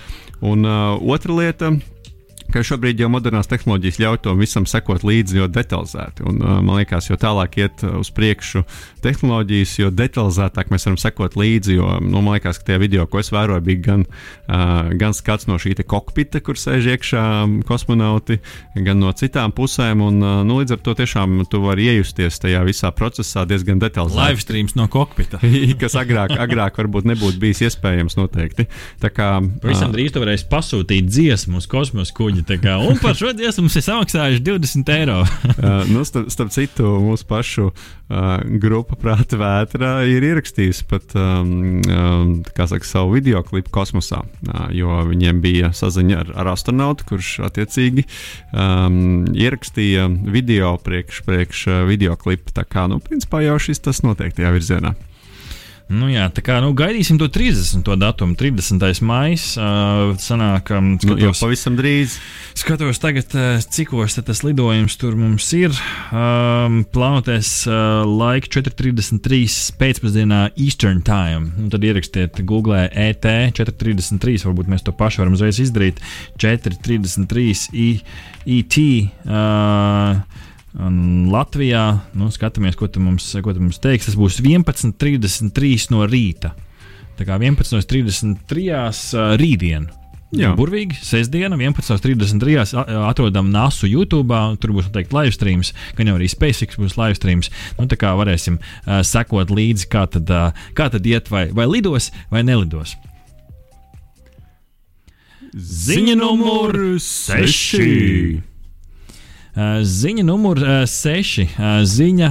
[0.44, 1.72] Un uh, otra lieta.
[2.56, 6.24] Ka šobrīd jau modernās tehnoloģijas ļauj tam visam sekot līdzi ļoti detalizēti.
[6.24, 8.62] Un, uh, man liekas, jo tālāk iet uh, uz priekšu
[9.04, 11.74] tehnoloģijas, jo detalizētāk mēs varam sekot līdzi.
[11.76, 14.04] Jo, nu, man liekas, ka tie video, ko es vēroju, bija gan,
[14.48, 17.26] uh, gan skats no šī kokpita, kur sēž iekšā
[17.68, 18.38] kosmonauti,
[18.88, 20.06] gan no citām pusēm.
[20.06, 24.22] Un, nu, līdz ar to tiešām tu vari iejusties tajā visā procesā diezgan detalizēti.
[24.22, 25.42] Live streams no kokpita.
[25.84, 28.64] kas agrāk, agrāk varbūt nebūtu bijis iespējams noteikti.
[29.04, 32.45] Tā kā Pavisam drīz tu varēsi pasūtīt dziesmu uz kosmosa kuģa.
[32.86, 35.16] Un par šo dziesmu mums ir samaksājuši 20 eiro.
[35.24, 38.20] uh, nu, starp, starp citu, mūsu pašu uh,
[38.62, 45.00] grupa Prāta vētra ir ierakstījusi pat um, um, saka, savu video klipu kosmosā, uh, jo
[45.10, 48.06] viņiem bija saziņa ar, ar astronautu, kurš attiecīgi
[48.54, 52.54] um, ierakstīja video priekš, priekš video klipu.
[52.54, 54.94] Tā kā, nu, principā jau šis tas noteikti tajā virzienā.
[55.86, 57.86] Nu, jā, tā kā nu, gaidīsim to 30.
[58.00, 58.82] datumu, 30.
[59.06, 59.36] maija.
[59.54, 62.16] Uh, sanāk, um, skatos, nu, jau pavisam drīz.
[62.58, 65.70] Skatos, tagad, uh, cikos tas lidojums tur mums ir.
[66.10, 71.52] Um, plānoties uh, laika 4.33 pēcpusdienā Eastern Time.
[71.54, 73.22] Un tad ierakstiet Google ET
[73.54, 74.42] 4.33.
[74.48, 76.02] Varbūt mēs to pašu varam uzreiz izdarīt.
[76.42, 77.94] 4.33
[78.58, 78.82] ET.
[79.22, 80.42] Uh,
[80.76, 81.82] Un Latvijā
[82.18, 84.10] nu, skatāmies, ko tu mums, ko tu mums teiks.
[84.10, 86.52] Tas būs 11.33 no rīta.
[87.16, 88.66] Tā kā 11.33
[89.16, 89.88] uh, rītdien.
[90.36, 90.98] Jā, burvīgi.
[91.06, 92.74] Sestdiena, 11.33.
[93.06, 94.36] atrodam NASU YouTube.
[94.60, 97.48] Tur būs noteikti live streams, gan jau arī SpaceX būs live streams.
[97.78, 101.68] Nu, tā kā varēsim uh, sekot līdzi, kā tad, uh, kā tad iet, vai, vai
[101.70, 102.98] lidos, vai nelidos.
[105.56, 108.55] Ziņa numur 6.
[109.56, 111.46] Ziņa numur 6.
[111.88, 112.28] Ziņa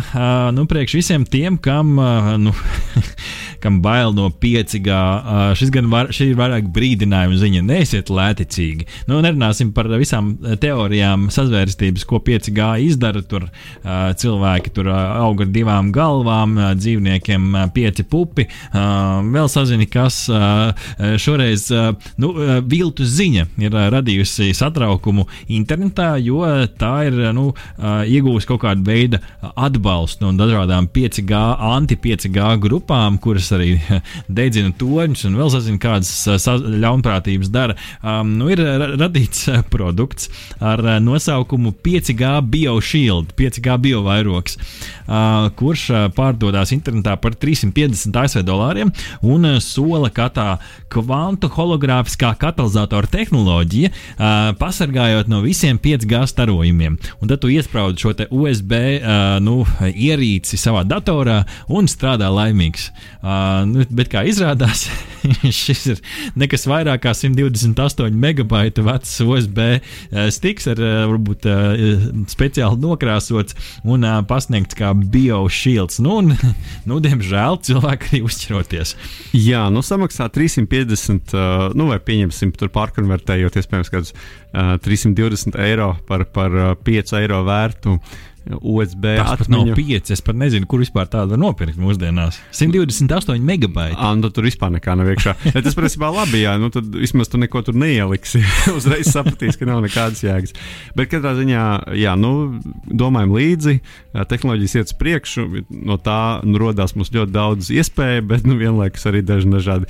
[0.53, 1.95] nu, priekš visiem tiem, kam.
[2.37, 2.53] Nu,
[3.65, 4.93] kam bail no 5G.
[4.93, 7.63] Uh, šis gan var, šī ir vairāk brīdinājuma ziņa.
[7.65, 8.85] Neesiet lēticīgi.
[9.09, 13.23] Nu, nerunāsim par visām teorijām sazvērstības, ko 5G izdara.
[13.25, 13.47] Tur
[14.21, 18.45] cilvēki tur aug ar divām galvām, dzīvniekiem pieci pupi.
[18.75, 20.25] Vēl sazini, kas
[21.21, 21.67] šoreiz
[22.21, 25.25] nu, uh, viltu ziņa ir radījusi satraukumu
[25.57, 26.43] internetā, jo
[26.79, 27.47] tā ir nu,
[27.79, 29.21] iegūst kaut kādu veidu
[29.55, 33.75] atbalstu no dažādām 5G, anti-5G grupām, kuras arī
[34.39, 36.11] dedzina toņus un vēl zina, kādas
[36.85, 37.77] ļaunprātības dara.
[38.01, 38.61] Um, nu, ir
[38.99, 44.57] radīts produkts ar nosaukumu 5G BioShield, 5G biovairoks,
[45.05, 48.91] uh, kurš pārdodas internetā par 350 ASV dolāriem
[49.25, 50.47] un sola, ka tā
[50.91, 56.97] kvantu hologrāfiskā katalizatora tehnoloģija uh, pasargājot no visiem 5G starojumiem.
[57.19, 62.89] Un tad tu iesprādi šo USB uh, nu, ierīci savā datorā un strādā laimīgs.
[63.21, 63.44] Uh,
[63.89, 64.85] bet kā izrādās,
[65.63, 66.01] šis ir
[66.39, 69.61] nekas vairāk kā 128 megabaitu vecs USB
[70.33, 70.81] stiks, ar
[71.11, 71.47] varbūt
[72.31, 76.01] speciāli nokrāsots un pasniegts kā BioShields.
[76.05, 76.33] Nu, un,
[76.89, 78.95] nu, diemžēl cilvēki arī uzķeroties.
[79.37, 81.35] Jā, nu samaksā 350,
[81.77, 84.15] nu vai pieņemsim, tur pārkonvertējot iespējams kādus
[84.55, 86.55] 320 eiro par, par
[86.85, 87.99] 5 eiro vērtu.
[88.61, 90.11] USB tas nav 5.
[90.13, 92.37] Es pat nezinu, kur vispār tādu var nopirkt mūsdienās.
[92.53, 93.97] 128 megabaiti.
[93.97, 95.35] Ah, nu, tur vispār nekā nav iekšā.
[95.55, 98.41] Ja tas principā labi, jā, nu tad vismaz tu neko tur neieliksi.
[98.77, 100.55] Uzreiz sapratīs, ka nav nekādas jēgas.
[100.97, 101.63] Bet katrā ziņā,
[101.95, 102.31] jā, nu,
[102.85, 103.77] domājam līdzi,
[104.29, 105.45] tehnoloģijas iet uz priekšu,
[105.87, 109.89] no tā nu, rodās mums ļoti daudz iespēju, bet nu, vienlaikus arī daži dažādi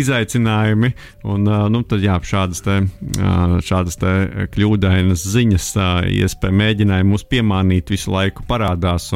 [0.00, 0.92] izaicinājumi.
[1.30, 2.80] Un, nu, tad, jā, šādas, te,
[3.68, 4.14] šādas te
[4.56, 5.70] kļūdainas ziņas,
[6.10, 9.10] iespēja mēģināja mūs piemānīt visu laiku parādās.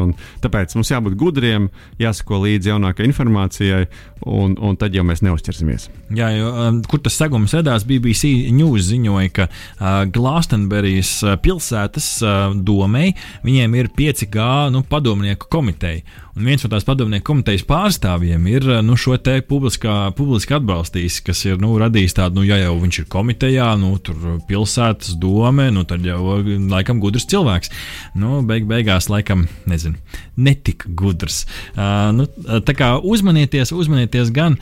[0.44, 1.68] Tāpēc mums jābūt gudriem,
[2.00, 3.84] jāsako līdzi jaunākajai informācijai,
[4.26, 5.88] un, un tad jau mēs neuzķersimies.
[6.16, 12.08] Jā, jo, um, kur tas segums radās, BBC News ziņoja, ka uh, Glastonberijas uh, pilsētas
[12.24, 13.12] uh, domei
[13.46, 16.04] viņiem ir 5G nu, padomnieku komiteja.
[16.38, 21.20] Un viens no tās padomnieku komitejas pārstāvjiem ir uh, nu, šo te publiskā, publiski atbalstījis,
[21.26, 25.68] kas ir nu, radījis tādu, nu, ja jau viņš ir komitejā, nu, tur pilsētas dome,
[25.74, 27.74] nu, tad jau uh, laikam gudrs cilvēks.
[28.18, 29.98] Nu, beig, beigās, laikam, nezinu,
[30.36, 31.44] netika gudrs.
[31.74, 32.28] Uh, nu,
[32.66, 34.58] tā kā uzmanieties, uzmanieties gan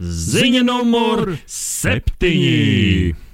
[0.00, 3.29] ziņa numur septiņi!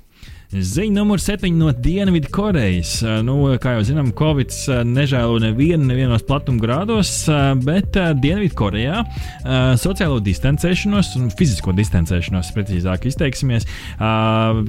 [0.55, 3.01] Ziņa numur 7 no Dienvidu Korejas.
[3.27, 4.53] Nu, kā jau zinām, Covid
[4.87, 7.11] nežēlo nevienu, nevienos platumgrādos,
[7.67, 9.01] bet Dienvidu Korejā
[9.83, 13.67] sociālo distancēšanos un fizisko distancēšanos, precīzāk izteiksimies,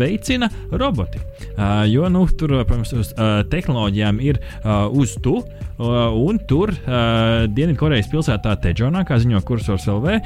[0.01, 1.21] veicina roboti.
[1.93, 3.13] Jo nu, tur, protams, uz
[3.53, 4.41] tehnoloģijām ir
[4.97, 5.43] uz tu,
[5.77, 6.73] un tur
[7.53, 10.17] Dienvidkorejas pilsētā Teģonā, kā ziņo kursors LV,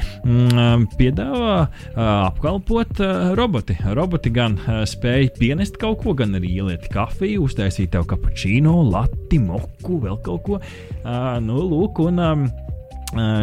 [0.96, 1.58] piedāvā
[1.98, 3.04] apkalpot
[3.40, 3.78] roboti.
[3.98, 10.02] Roboti gan spēj pienest kaut ko, gan arī ieliet kafiju, uztaisīt tev kapučīnu, lati, moku,
[10.04, 10.60] vēl kaut ko.
[11.02, 12.71] Uh, nu, lūk, un, um, Uh,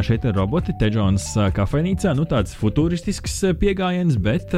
[0.07, 1.27] šeit ir roboti, Teģonas
[1.57, 2.15] kafejnīcā.
[2.19, 4.55] Nu, tāds futuristisks uh, pieejams, bet,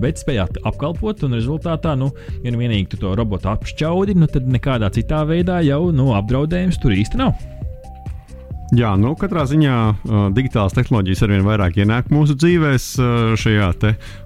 [0.00, 1.26] bet spēja apkalpot.
[1.26, 2.10] Un rezultātā, nu,
[2.44, 6.80] ja nu vienīgi tu to robotu apšķaudi, nu, tad nekādā citā veidā jau nu, apdraudējums
[6.82, 7.34] tur īsti nav.
[8.74, 13.68] Jā, nu, katrā ziņā uh, digitālās tehnoloģijas arvien vairāk ienāk mūsu dzīvēs uh, šajā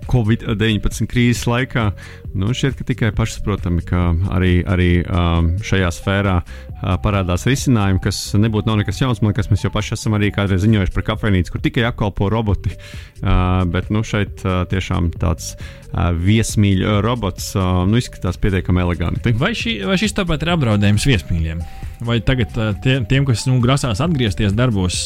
[0.09, 1.91] Covid-19 krīzes laikā.
[2.39, 8.21] Nu, šķiet, ka tikai pašsaprotami, ka arī, arī um, šajā sfērā uh, parādās risinājumi, kas
[8.39, 9.23] nebūtu nav nekas jauns.
[9.23, 12.75] Man liekas, mēs jau paši esam arī kādreiz ziņojuši par kafejnīcu, kur tikai apkalpo roboti.
[13.23, 15.55] Uh, bet nu, šeit uh, tiešām tāds
[15.97, 19.33] viesmīļu robots nu, izskatās pietiekami eleganti.
[19.41, 21.63] Vai, šī, vai šis tāpat ir apdraudējums viesmīļiem?
[22.05, 22.53] Vai tagad
[22.85, 25.01] tie, tiem, kas nu, grasās atgriezties darbos,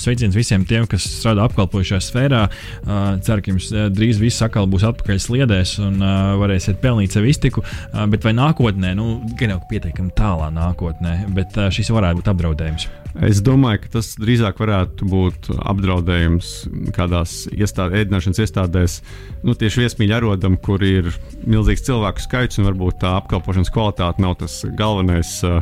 [0.00, 2.46] sveiciens visiem tiem, kas strādā apkalpošajā sfērā.
[3.26, 6.00] Ceru, ka jums drīz viss atkal būs atpakaļ sliedēs un
[6.40, 7.64] varēsiet pelnīt sev iztiku.
[7.92, 12.88] Bet vai nākotnē, nu, gan jau pietiekami tālā nākotnē, bet šis varētu būt apdraudējums?
[13.20, 16.52] Es domāju, ka tas drīzāk varētu būt apdraudējums
[16.96, 18.94] kādās iestād, ēdināšanas iestādēs,
[19.44, 21.10] nu, tieši viesmīļa arodam, kur ir
[21.44, 25.34] milzīgs cilvēku skaits un varbūt tā apkalpošanas kvalitāte nav tas galvenais.
[25.44, 25.60] Uh,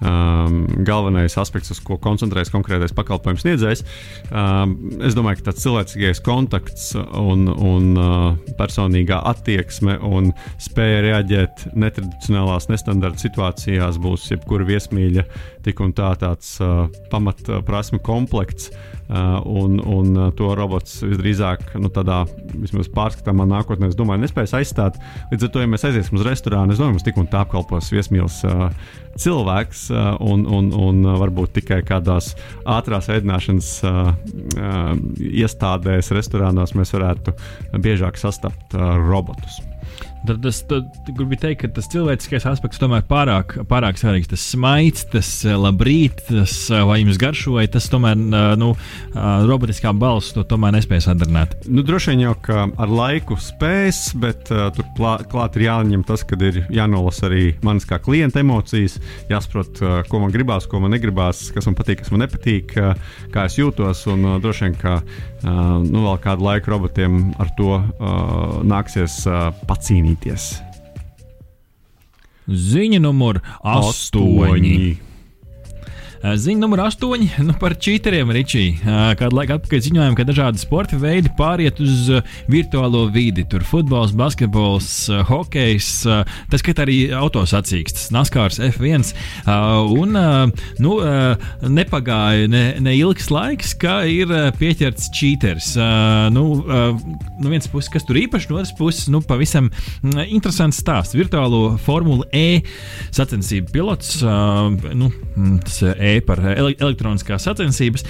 [0.00, 3.84] um, galvenais aspekts, uz ko koncentrējas konkrētais pakalpojums sniedzējs.
[4.30, 10.32] Um, es domāju, ka tāds cilvēcīgais kontakts un, un uh, personīgā attieksme un
[10.62, 15.26] spēja reaģēt netradicionālās, nestandarta situācijās būs jebkura viesmīļa
[15.66, 18.70] tik un tā tāds uh, pamatprasmu komplekts.
[18.70, 22.22] Uh, un, un uh, to robots visdrīzāk nu, tādā
[22.54, 24.98] vismaz pārskatāmā nākotnē, es domāju, nespēs aizstāt.
[25.32, 27.92] Līdz ar to, ja mēs aiziesim uz restorānu, es domāju, mums tik un tā apkalpos
[27.94, 28.66] viesmīlis uh,
[29.16, 29.86] cilvēks,
[30.20, 32.34] un, un, un varbūt tikai kādās
[32.68, 33.70] ātrās ēdināšanas
[35.16, 37.32] iestādēs, restorānos mēs varētu
[37.80, 39.62] biežāk sastapt robotus.
[40.26, 40.62] Tad es
[41.14, 44.30] gribu teikt, ka tas cilvēciskais aspekts tomēr pārāk, pārāk svarīgs.
[44.32, 48.72] Tas smaids, tas eh, labrīt, tas eh, vai jums garšoja, tas tomēr eh, nu,
[49.46, 51.54] robotiskā balss to tomēr nespēja sadarīt.
[51.70, 54.86] Nu, droši vien jau ka ar laiku spēs, bet uh, tur
[55.30, 58.98] klāt ir jāņem tas, ka ir jānolasa arī manas kā klienta emocijas,
[59.30, 63.16] jāsaprot, uh, ko man gribās, ko man negribās, kas man patīk, kas man nepatīk, uh,
[63.34, 64.04] kā es jūtos.
[64.12, 64.98] Un uh, droši vien, ka
[65.46, 70.62] nu, vēl kādu laiku robotiem ar to uh, nāksies uh, pacīnīties cīnīties.
[72.46, 74.96] Ziņa numur 8.
[76.24, 78.64] Ziņa numur 8 nu, par čīteriem, Ričī.
[79.20, 82.08] Kādu laiku atpakaļ ziņojām, ka dažādi sporta veidi pāriet uz
[82.48, 83.44] virtuālo vidi.
[83.44, 84.88] Tur futbols, basketbols,
[85.28, 85.90] hokejs,
[86.50, 89.12] tas skat arī autosacīkstas, NASCARs F1.
[89.92, 90.16] Un
[90.82, 90.94] nu,
[91.76, 95.74] nepagāja ne, ne ilgs laiks, kā ir pieķerts čīters.
[96.32, 99.68] Nu, no vienas puses, kas tur īpaši, no otras puses, nu, pavisam
[100.24, 101.16] interesants stāsts.
[101.18, 102.62] Virtuālo Formula E
[103.14, 105.12] sacensību pilots, nu,
[105.60, 108.06] tas E par elektroniskās sacensības.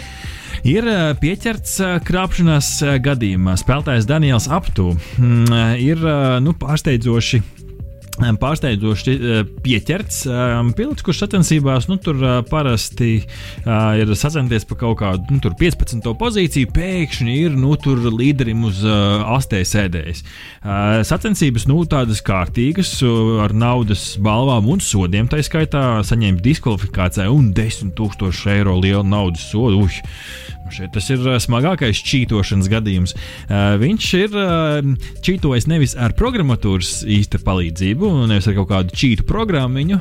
[0.66, 0.86] Ir
[1.20, 2.70] pieķerts krāpšanās
[3.04, 3.54] gadījumā.
[3.60, 6.00] Spēlētājs Daniels Aptū mm, ir
[6.42, 7.42] nu, pārsteidzoši
[8.16, 9.16] pārsteidzoši
[9.64, 10.22] pieķerts
[10.76, 13.10] pilots, kurš sacensībās nu, tur parasti
[14.00, 16.06] ir sacenties par kaut kādu nu, 15.
[16.20, 17.74] pozīciju, pēkšņi ir nu,
[18.16, 20.24] līderim uz astē sēdējis.
[21.08, 22.96] Sacensības nu, tādas kārtīgas,
[23.44, 29.48] ar naudas balvām un sodiem, tā skaitā saņēma diskvalifikāciju un 10 000 eiro lielu naudas
[29.50, 29.84] sodu.
[29.86, 30.02] Uš.
[30.72, 33.14] Šeit tas ir smagākais čītošanas gadījums.
[33.82, 34.36] Viņš ir
[35.26, 40.00] čītojis nevis ar programmatūras īsta palīdzību, nevis ar kaut kādu čītu programmiņu,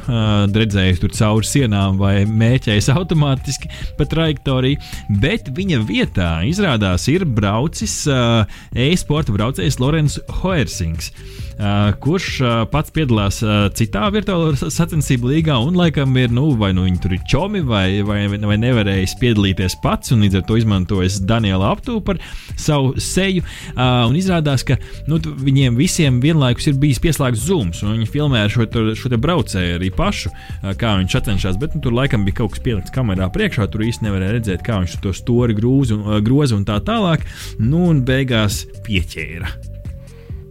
[0.56, 4.82] redzējis tur cauri sienām vai mēķējis automātiski pa trajektoriju,
[5.21, 11.12] bet viņa vietā izrādās ir braucis e-sporta braucējs Lorenz Hoersings.
[11.56, 16.73] Uh, kurš uh, pats piedalās uh, citā virtuālā sacensību līgā, un laikam ir, nu, vai
[16.75, 20.54] nu viņi tur ir čomi, vai, vai, vai nevarējis piedalīties pats, un līdz ar to
[20.59, 22.21] izmantojis Daniela aptūpu par
[22.59, 23.43] savu seju.
[23.75, 24.77] Un izrādās, ka
[25.09, 29.79] nu, viņiem visiem vienlaikus ir bijis pieslēgts zooms, un viņi filmē šo, šo te braucēju
[29.79, 30.33] arī pašu,
[30.79, 34.07] kā viņš atcenšas, bet nu, tur laikam bija kaut kas pielikts kamerā priekšā, tur īsti
[34.07, 37.27] nevarēja redzēt, kā viņš to stori grūzi un, groza un tā tālāk,
[37.61, 39.74] nu, un beigās pieķēra.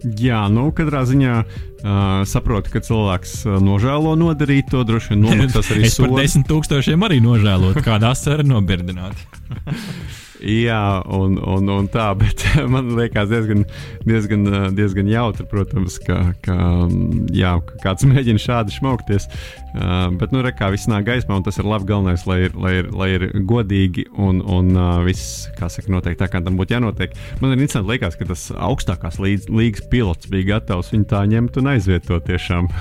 [0.05, 5.89] Jā, nu, katrā ziņā uh, saprotu, ka cilvēks nožēlo nodarīt to droši vien nomaksās arī
[5.89, 5.89] sodu.
[5.89, 9.17] Es par desmit tūkstošiem arī nožēlotu, kādā asara nobirdināt.
[10.45, 13.65] Jā, un, un, un tā, bet man liekas diezgan,
[14.05, 14.45] diezgan,
[14.77, 16.57] diezgan jautri, protams, ka, ka,
[17.33, 17.55] jā,
[17.85, 19.29] kāds mēģina šādi šmaukties.
[19.75, 21.89] Bet, nu, rekā viss nāk gaismā, un tas ir labi.
[21.89, 24.71] Galvenais, lai ir, lai ir, lai ir godīgi un, un
[25.05, 27.17] viss, kā saka, notiek tā, kā tam būtu jānotiek.
[27.41, 31.75] Man ir interesanti, liekas, ka tas augstākās līgas pilots bija gatavs viņu tā ņemt un
[31.75, 32.71] aizvietot tiešām.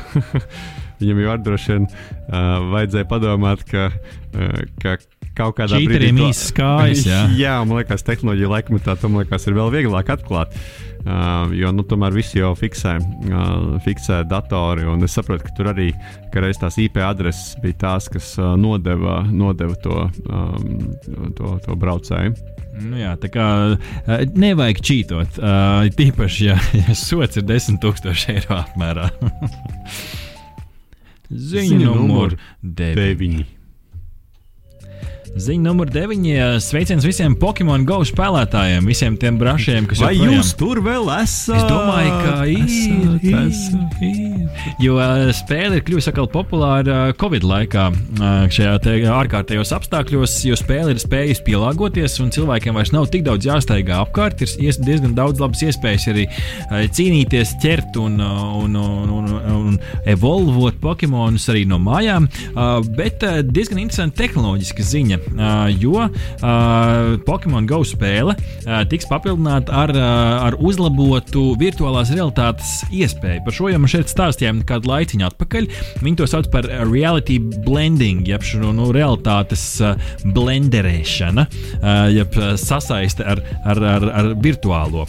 [1.04, 4.96] Viņam jau droši vien uh, vajadzēja padomāt, ka, uh, ka
[5.38, 5.90] kaut kādā brīdī.
[5.90, 7.22] Čīteriem īsas kājas, jā.
[7.40, 10.58] jā, man liekas, tehnoloģija laikmetā tam liekas ir vēl vieglāk atklāt.
[11.04, 12.94] Uh, jo nu, tomēr visi jau fiksē,
[13.28, 14.86] uh, fiksē datori.
[15.04, 15.90] Es saprotu, ka tur arī
[16.32, 20.94] ka tās IP adreses bija tās, kas uh, nodeva, nodeva to, um,
[21.36, 22.32] to, to braucēju.
[22.88, 23.48] Nu jā, tā kā
[24.32, 25.42] nevajag čītot.
[25.44, 29.10] Uh, tīpaši, ja, ja sots ir 10,000 eiro apmērā.
[31.52, 33.63] Ziņa numur 9.
[35.34, 35.42] 9.
[35.42, 36.60] Ziņa numur 9.
[36.62, 40.36] Sveiciens visiem Pokemon Go spēlētājiem, visiem tiem brašiem, kas Vai joprojām...
[40.38, 41.56] jūs tur vēl esat?
[41.58, 42.68] Es domāju, ka ir.
[43.42, 44.44] Esat, ir.
[44.84, 45.00] Jo
[45.34, 47.88] spēle ir kļuvusi atkal populāra Covid laikā,
[48.54, 48.76] šajā
[49.16, 54.46] ārkārtējos apstākļos, jo spēle ir spējusi pielāgoties, un cilvēkiem vairs nav tik daudz jāsteigā apkārt.
[54.62, 56.28] Ir diezgan daudz labas iespējas arī
[56.70, 62.30] cīnīties, ķert un, un, un, un, un evolvot Pokemonus arī no mājām.
[62.94, 65.23] Bet diezgan interesanta tehnoloģiska ziņa
[65.82, 66.08] jo
[67.28, 68.36] Pokemon Go spēle
[68.92, 69.94] tiks papildināta ar,
[70.50, 73.44] ar uzlabotu virtuālās realitātes iespēju.
[73.46, 75.70] Par šo jau mēs šeit stāstījām kādu laiciņu atpakaļ.
[76.04, 79.66] Viņi to sauc par reality blending, jeb šo nu, realitātes
[80.24, 81.48] blenderēšana,
[82.14, 85.08] jeb sasaiste ar, ar, ar, ar virtuālo.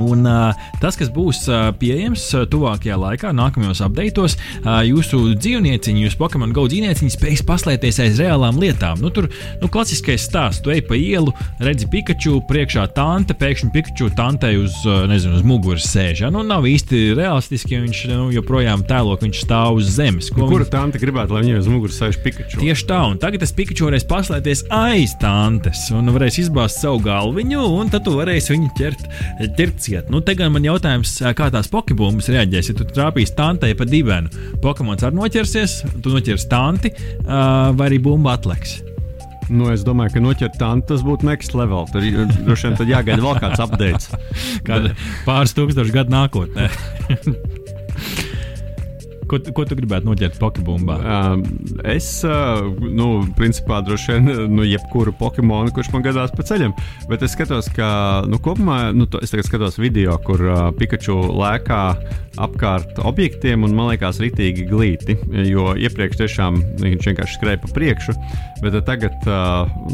[0.00, 6.18] Un, uh, tas, kas būs uh, pieejams uh, tuvākajā laikā, nākamajos uh, jūsu dzīvnieciņi, jūsu
[6.18, 8.98] Pokemon Go dzīvnieciņi spēs paslēpties aiz reālām lietām.
[9.02, 9.28] Nu, tur
[9.62, 11.30] nu, klasiskais stāsts, tu ej pa ielu,
[11.62, 14.80] redzi Pikachu, priekšā tante, pēkšņi Pikachu tantei uz,
[15.10, 16.24] nezinu, uz muguras sēž.
[16.24, 16.32] Ja?
[16.34, 20.32] Nu, nav īsti realistiski, ja viņš nu, joprojām tēlo, ka viņš stāv uz zemes.
[20.34, 20.72] Ko Kura viņa...
[20.74, 22.60] tante gribētu, lai viņai uz muguras sēž Pikachu?
[22.62, 27.62] Tieši tā, un tagad tas Pikachu varēs paslēpties aiz tantes un varēs izbāzt savu galviņu,
[27.78, 29.06] un tad tu varēsi viņu ķert.
[29.58, 30.08] ķert ciet.
[30.12, 32.72] Nu, te gan man jautājums, kā tās pokebumbas reaģēs.
[32.72, 34.32] Ja tu trāpīsi tantei pa dibenu,
[34.64, 36.92] Pokemons arī noķersies, tu noķers tanti
[37.24, 38.80] vai arī bumba atliks.
[39.52, 41.84] Nu, es domāju, ka noķert tādu tas būtu next level.
[41.92, 42.04] Tur
[42.46, 44.08] droši vien jāgaida vēl kāds updates.
[44.68, 44.94] Kāda
[45.26, 46.70] pāris tūkstošu gadu nākotnē.
[49.30, 50.96] Ko, ko tu gribētu noķert Pokemonā?
[51.00, 51.44] Uh,
[51.94, 56.74] es, uh, nu, principā, droši vien, nu, jebkuru Pokemonu, kurš man gadās pa ceļam.
[57.10, 57.88] Bet es skatos, ka,
[58.28, 61.82] nu, kopumā, nu, to, es tagad skatos video, kur uh, Pikachu lēkā
[62.42, 65.18] apkārt objektiem, un man liekas, ritīgi glīti.
[65.48, 68.16] Jo iepriekš tiešām viņš vienkārši skrēja pa priekšu,
[68.64, 69.28] bet tagad,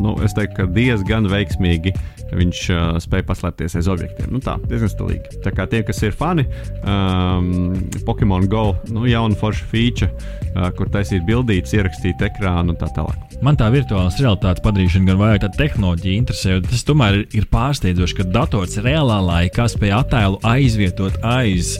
[0.00, 1.94] nu, es teiktu, ka diezgan veiksmīgi
[2.36, 2.60] viņš
[3.02, 4.30] spēja paslēpties aiz objektiem.
[4.34, 5.40] Nu, tā, diezgan stilīgi.
[5.44, 6.46] Tā kā tie, kas ir fani,
[6.84, 7.74] um,
[8.06, 10.12] Pokemon Go, nu, jauna forša feature,
[10.52, 13.30] uh, kur taisīt bildītas, ierakstīt ekrānu un tā tālāk.
[13.40, 18.18] Man tā virtuālās realitātes padarīšana gan vairāk tāda tehnoloģija interesē, jo tas tomēr ir, pārsteidzoši,
[18.18, 21.78] ka dators reālā laikā spēj attēlu aizvietot aiz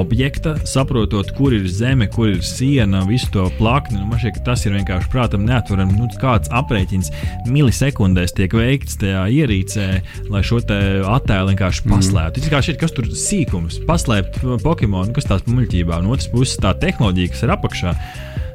[0.00, 3.98] objekta, saprotot, kur ir zeme, kur ir siena, visu to plakni.
[4.00, 5.96] Nu, man ka tas ir vienkārši prātam neatverami.
[5.98, 7.12] Nu, kāds aprēķins
[7.50, 9.88] milisekundēs tiek veikts tajā ierīcē,
[10.32, 11.92] lai šo attēlu vienkārši mhm.
[11.94, 12.44] paslēptu.
[12.44, 12.54] Mm.
[12.54, 17.34] Kā šeit, kas tur sīkums, paslēpt Pokemonu, kas tās muļķībā, no otras puses tā tehnoloģija,
[17.34, 17.94] kas ir apakšā.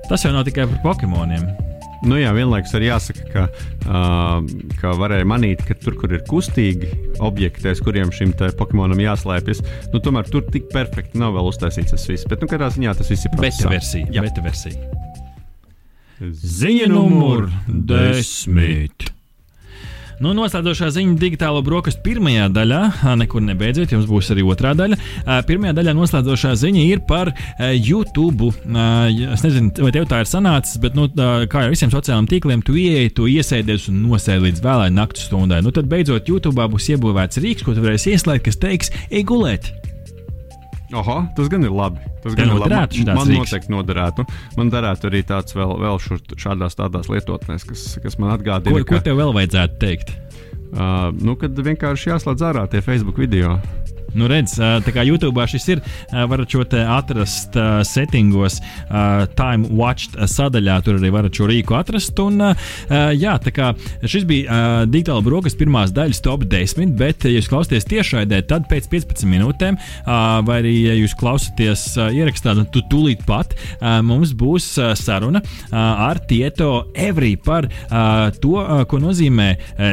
[0.10, 1.75] Tas jau nav tikai par Pokemoniem.
[2.04, 3.46] Nu jā, vienlaikus arī jāsaka, ka,
[3.88, 6.92] uh, ka varēja manīt, ka tur, kur ir kustīgi
[7.24, 12.08] objekti, aiz kuriem šim Pokemonam jāslēpjas, nu, tomēr tur tik perfekti nav vēl uztaisīts tas
[12.12, 12.28] viss.
[12.30, 13.36] Bet, nu, kādā ziņā tas viss ir.
[14.28, 15.04] Beta versija.
[16.20, 19.15] Ziņa numur desmit.
[20.24, 22.82] Nu, noslēdzošā ziņa digitālo brokastu pirmajā daļā,
[23.20, 24.98] nekur nebeidziet, jums būs arī otrā daļa.
[25.48, 28.54] Pirmajā daļā noslēdzošā ziņa ir par YouTube.
[29.36, 31.10] Es nezinu, vai tev tā ir sanācis, bet, nu,
[31.52, 35.60] kā jau visiem sociālajiem tīkliem, tu ieeji, tu iesēdies un nosēdi līdz vēlai naktas stundai.
[35.66, 39.74] Nu, tad beidzot YouTube būs iebūvēts rīks, ko tu varēsi ieslēgt, kas teiks, ej gulēt!
[40.94, 42.04] Oho, tas gan ir labi.
[42.22, 43.06] Tas gan ir labi.
[43.08, 44.26] Man, man noteikti noderētu.
[44.58, 48.78] Man derētu arī tāds vēl, vēl šur, šādās tādās lietotnēs, kas, kas man atgādina.
[48.84, 50.14] Ko, ko tev vēl vajadzētu teikt?
[50.76, 53.56] Uh, nu, kad vienkārši jāslēdz ārā tie Facebook video.
[54.16, 57.56] Nu, redz, tā kā YouTube šis ir, varat šo te atrast
[57.88, 58.62] settingos,
[59.36, 62.18] time watched sadaļā, tur arī varat šo rīku atrast.
[62.24, 62.40] Un,
[63.20, 63.72] jā, tā kā
[64.08, 68.88] šis bija digitāla brokas pirmās daļas top 10, bet, ja jūs klausāties tiešraidē, tad pēc
[68.92, 69.80] 15 minūtēm,
[70.48, 73.54] vai arī, ja jūs klausāties ierakstā, tad tu tūlīt pat
[74.06, 75.44] mums būs saruna
[75.76, 77.68] ar Tieto Evri par
[78.42, 78.56] to,
[78.90, 79.50] ko nozīmē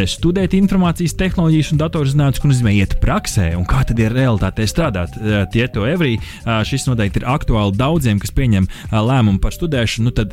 [0.08, 5.16] studēt informācijas tehnoloģijas un datorzinātnes, ko nozīmē iet praksē un kā tad ir realitātē strādāt.
[5.16, 9.56] Eh, tie to evrī, eh, šis noteikti ir aktuāli daudziem, kas pieņem eh, lēmumu par
[9.56, 10.02] studēšanu.
[10.02, 10.32] Nu tad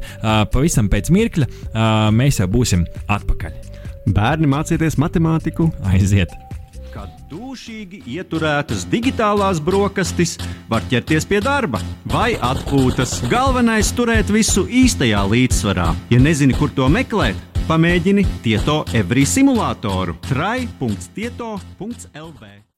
[0.52, 1.46] pavisam pēc mirkļa
[2.16, 3.52] mēs jau būsim atpakaļ.
[4.10, 5.68] Bērni mācieties matemātiku.
[5.86, 6.34] Aiziet!
[6.90, 10.40] Kad dūšīgi ieturētas digitālās brokastis,
[10.72, 13.20] var ķerties pie darba vai atpūtas.
[13.30, 15.94] Galvenais- turēt visu īstajā līdzsvarā.
[16.10, 17.36] Ja nezini, kur to meklēt,
[17.70, 20.16] pamēģini Tieto Every simulātoru.
[20.26, 22.69] trai.tieto.lv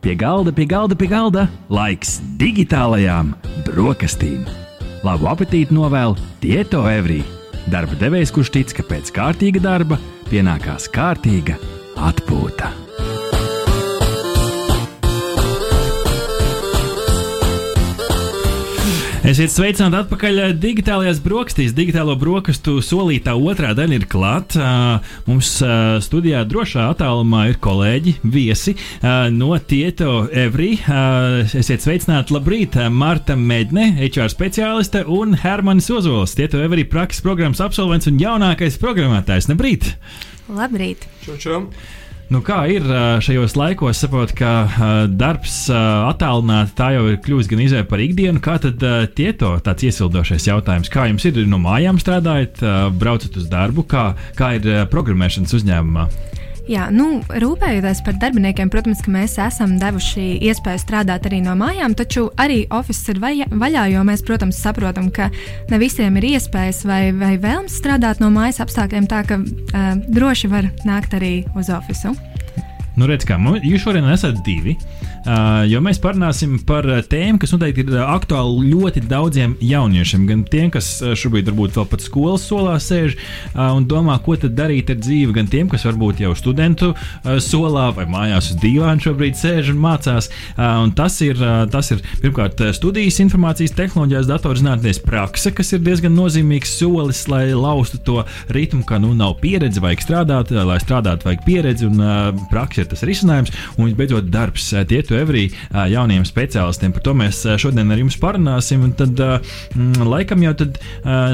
[0.00, 3.34] Pie galda, pie galda, pie galda laiks digitālajām
[3.66, 4.46] brokastīm.
[5.04, 7.20] Labu apetīti novēl Tieto Evrī.
[7.68, 10.00] Darba devējs, kurš tic, ka pēc kārtīga darba
[10.32, 11.60] pienākās kārtīga
[12.00, 12.72] atpūta.
[19.30, 21.74] Esiet sveicināti atpakaļ digitālajās brokastīs.
[21.76, 24.70] Digitālo brokastu solītā otrā daļa ir klāta.
[25.28, 25.52] Mums
[26.02, 28.74] studijā drošā attālumā ir kolēģi, viesi
[29.36, 30.72] no Tieto Evri.
[31.46, 38.10] Esiet sveicināti, labrīt, Marta Medne, HR speciāliste un Hermanis Ozols, Tieto Evri prakses programmas absolvents
[38.10, 39.46] un jaunākais programmētājs.
[39.52, 39.92] Labrīt!
[40.50, 41.06] Labrīt!
[41.22, 41.64] Čau, čau.
[42.30, 42.84] Nu, kā ir
[43.26, 44.50] šajos laikos, saprotu, ka
[45.18, 48.38] darbs attālināti tā jau ir kļuvis gan izvēle par ikdienu.
[48.44, 48.84] Kā tad
[49.18, 50.92] tieto tāds iesildošais jautājums?
[50.94, 52.62] Kā jums ir no mājām strādājot,
[53.02, 56.06] braucat uz darbu, kā, kā ir programmēšanas uzņēmumā?
[56.70, 61.96] Jā, nu, rūpējoties par darbiniekiem, protams, ka mēs esam devuši iespēju strādāt arī no mājām,
[61.98, 65.32] taču arī oficiāls ir vaļā, vaļā, jo mēs, protams, saprotam, ka
[65.72, 70.52] ne visiem ir iespējas vai, vai vēlmes strādāt no mājas apstākļiem, tā ka uh, droši
[70.52, 72.14] var nākt arī uz oficiālu.
[72.94, 74.76] Nu, redz, kā jūs šodien esat divi.
[74.78, 74.99] Uh,
[75.70, 80.26] jo mēs parunāsim par tēmu, kas noteikti ir aktuāla ļoti daudziem jauniešiem.
[80.28, 83.16] Gan tiem, kas šobrīd varbūt vēl pat skolas solā sēž
[83.54, 86.92] un domā, ko tad darīt ar dzīvi, gan tiem, kas varbūt jau studentu
[87.44, 90.30] solā vai mājās uz dīvāna šobrīd sēž un mācās.
[90.56, 91.40] Un tas, ir,
[91.72, 98.00] tas ir pirmkārt studijas informācijas tehnoloģijās, datorzinātnēs prakse, kas ir diezgan nozīmīgs solis, lai laustu
[98.06, 102.00] to ritmu, ka nu nav pieredze, vajag strādāt, lai strādātu, vajag pieredzi un
[102.52, 103.52] praksa ir tas risinājums.
[103.76, 104.70] Un visbeidzot, darbs.
[104.90, 105.50] Tie Lietu Evrī
[105.90, 106.92] jauniem speciālistiem.
[106.94, 108.84] Par to mēs šodien ar jums parunāsim.
[108.86, 110.78] Un tad, mm, laikam jau tad,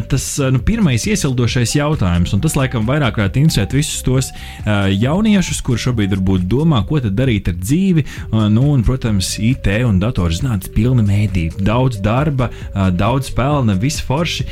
[0.09, 4.33] tas nu, pirmais iesildošais jautājums, un tas laikam vairāk varētu interesēt visus tos
[4.67, 8.07] jauniešus, kuriem šobrīd varbūt domā, ko darīt ar dzīvi.
[8.33, 11.51] Nu, un, protams, IT un datorzinātnes pilna mēdī.
[11.61, 14.47] Daudz darba, daudz pelna, viss forši.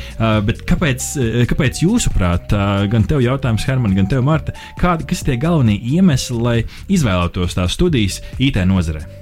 [0.45, 1.09] Bet kāpēc,
[1.49, 2.53] kāpēc jūsuprāt,
[2.91, 6.57] gan tev jautājums, Herman, gan tev, Marta, kādi ir tie galvenie iemesli, lai
[6.91, 9.14] izvēlētos tās studijas IT nozarē?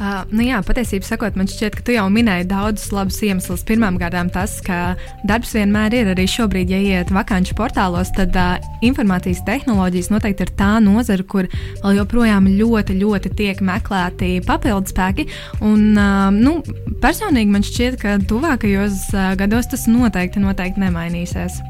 [0.00, 3.60] Uh, nu jā, patiesībā sakot, man šķiet, ka tu jau minēji daudzus labus iemeslus.
[3.68, 4.94] Pirmkārt, tas, ka
[5.28, 10.54] darbs vienmēr ir arī šobrīd, ja iet vakanču portālos, tad uh, informācijas tehnoloģijas noteikti ir
[10.56, 11.50] tā nozara, kur
[11.82, 15.28] vēl joprojām ļoti, ļoti tiek meklēti papildus spēki.
[15.60, 16.62] Un, uh, nu,
[17.04, 21.60] personīgi man šķiet, ka tuvākajos uh, gados tas noteikti, noteikti nemainīsies.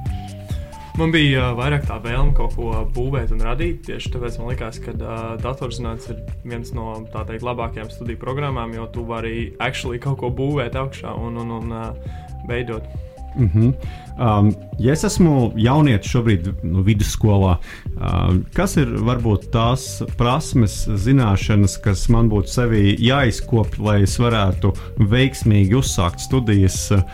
[1.01, 3.78] Man bija vairāk tā vēlme kaut ko būvēt un radīt.
[3.86, 8.84] Tieši tāpēc man liekas, ka uh, datorzinātnes ir viens no teikt, labākajām studiju programmām, jo
[8.92, 12.18] tu vari actually kaut ko būvēt augšā un, un, un uh,
[12.51, 12.84] veidot.
[13.32, 13.72] Mm -hmm.
[14.21, 19.87] Um, ja es esmu jaunietis šobrīd nu, vidusskolā, uh, kas ir varbūt tās
[20.21, 24.75] prasmes, zināšanas, kas man būtu sevī jāizkopja, lai es varētu
[25.11, 27.05] veiksmīgi uzsākt studijas uh,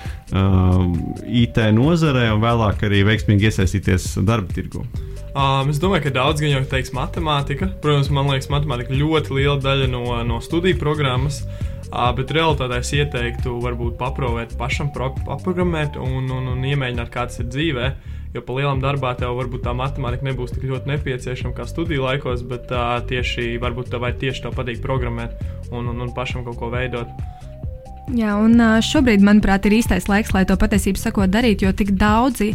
[1.27, 4.85] IT nozarē un vēlāk arī veiksmīgi iesaistīties darba tirgu?
[5.37, 7.69] Um, es domāju, ka daudz gan jau teiks matemātika.
[7.83, 11.43] Protams, man liekas, matemātika ļoti liela daļa no, no studiju programmas.
[11.45, 17.29] Uh, Uh, bet realitātē es ieteiktu, varbūt paprovēt pašam, paprogrammēt un, un, un iemēģināt, kā
[17.31, 17.91] tas ir dzīvē.
[18.35, 22.43] Jo pa lielam darbā tev varbūt tā matemātika nebūs tik ļoti nepieciešama kā studiju laikos,
[22.51, 25.39] bet uh, tieši varbūt tev vajag tieši to patīk programmēt
[25.71, 27.15] un, un, un pašam kaut ko veidot.
[28.15, 28.55] Jā, un
[28.87, 32.53] šobrīd, manuprāt, ir īstais laiks, lai to patiesībā sakot darīt, jo tik daudzi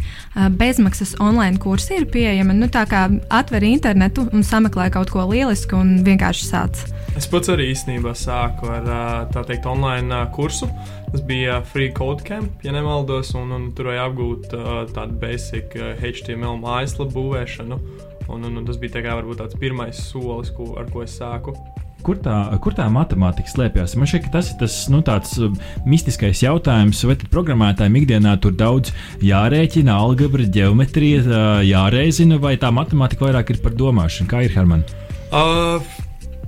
[0.55, 2.55] bezmaksas online kursi ir pieejami.
[2.55, 6.85] Nu, tā kā atver internetu un sameklē kaut ko lielisku un vienkārši sāc.
[7.19, 10.71] Es pats arī īstenībā sāku ar teikt online kursu.
[11.11, 14.53] Tas bija Free Code Camp, ja nemaldos, un, un tur vajag apgūt
[14.95, 17.81] tādu basic HTML mājaslapu būvēšanu.
[18.31, 21.19] Un, un, un tas bija tā kā, varbūt tāds pirmais solis, ko, ar ko es
[21.19, 21.57] sāku.
[22.05, 23.95] Kur tā, kur tā matemātika slēpjas?
[23.99, 25.01] Man šķiet, ka tas ir tas nu,
[25.45, 25.57] um,
[25.89, 28.93] mistiskais jautājums, vai programmētājiem ikdienā tur daudz
[29.25, 34.31] jārēķina, algebra, geometrija, jāreizina, vai tā matemātika vairāk ir par domāšanu?
[34.31, 34.85] Kā ir Herman?
[35.31, 35.83] Uh,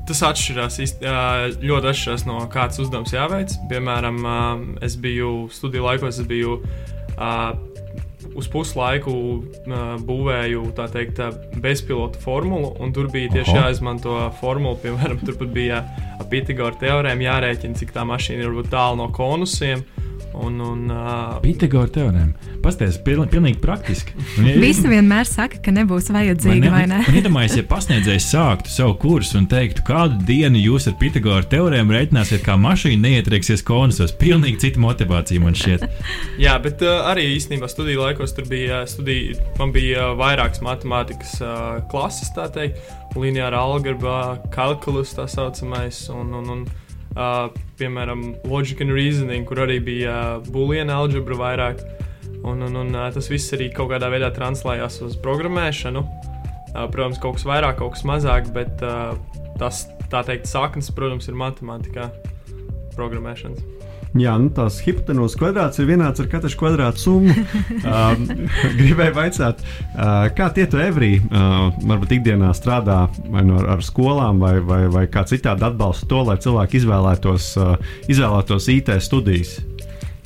[0.09, 0.79] tas atšķirās
[1.63, 3.53] ļoti atšķirās no kādas uzdevums jāveic.
[3.69, 4.23] Piemēram,
[4.83, 6.59] es biju studiju laikos, es biju
[8.39, 11.21] uz puslaiku uh, būvēju teikt,
[11.63, 13.65] bezpilotu formulu, un tur bija tieši Aha.
[13.67, 14.77] jāizmanto formula.
[14.83, 15.83] Piemēram, tur bija
[16.31, 19.83] Pitagora teorēma, jārēķina, cik tā mašīna ir tālu no konusiem.
[20.33, 22.53] Un, un, uh, Pitagora teorēma.
[22.63, 24.15] Pastāstiet, piln, pilnīgi praktiski.
[24.39, 27.01] Un, ja, Visi vienmēr saka, ka nebūs vajadzīga, vai ne?
[27.09, 31.93] Un iedomājieties, ja pasniedzējs sāktu savu kursu un teiktu, kādu dienu jūs ar Pitagora teorēmu
[31.93, 34.15] reiķināsiet, kā mašīna neietrieksies konusos.
[34.17, 35.85] Pilnīgi cita motivācija man šķiet.
[36.41, 41.37] Jā, bet uh, arī īstenībā studiju laikos tur bija studija, man bija uh, vairākas matemātikas
[41.43, 42.81] uh, klases, tā teikt,
[43.19, 46.07] lineāra algebra, kalkulus tā saucamais.
[46.13, 46.65] Un, un, un,
[47.13, 47.51] Uh,
[47.83, 51.83] piemēram, Logic and Reasoning, kur arī bija uh, buļbuļsāļu algebra vairāk.
[52.43, 56.03] Un, un, un uh, tas viss arī kaut kādā veidā translējās uz programmēšanu.
[56.73, 58.81] Uh, protams, kaut kas vairāk, kaut kas mazāk, bet
[59.61, 62.09] tas, tā teikt, saknes, protams, ir matemātikā,
[62.97, 63.82] programmēšanas.
[64.13, 67.33] Jā, nu, tās hipotenūzas kvadrāts ir vienāds ar katru kvadrātu summu.
[67.89, 68.27] um,
[68.79, 69.63] gribēju jautāt,
[69.95, 74.59] uh, kā tie tu evrī, uh, varbūt ikdienā strādā vai no ar, ar skolām, vai,
[74.61, 79.57] vai, vai kā citādi atbalsta to, lai cilvēki izvēlētos, uh, izvēlētos IT studijas?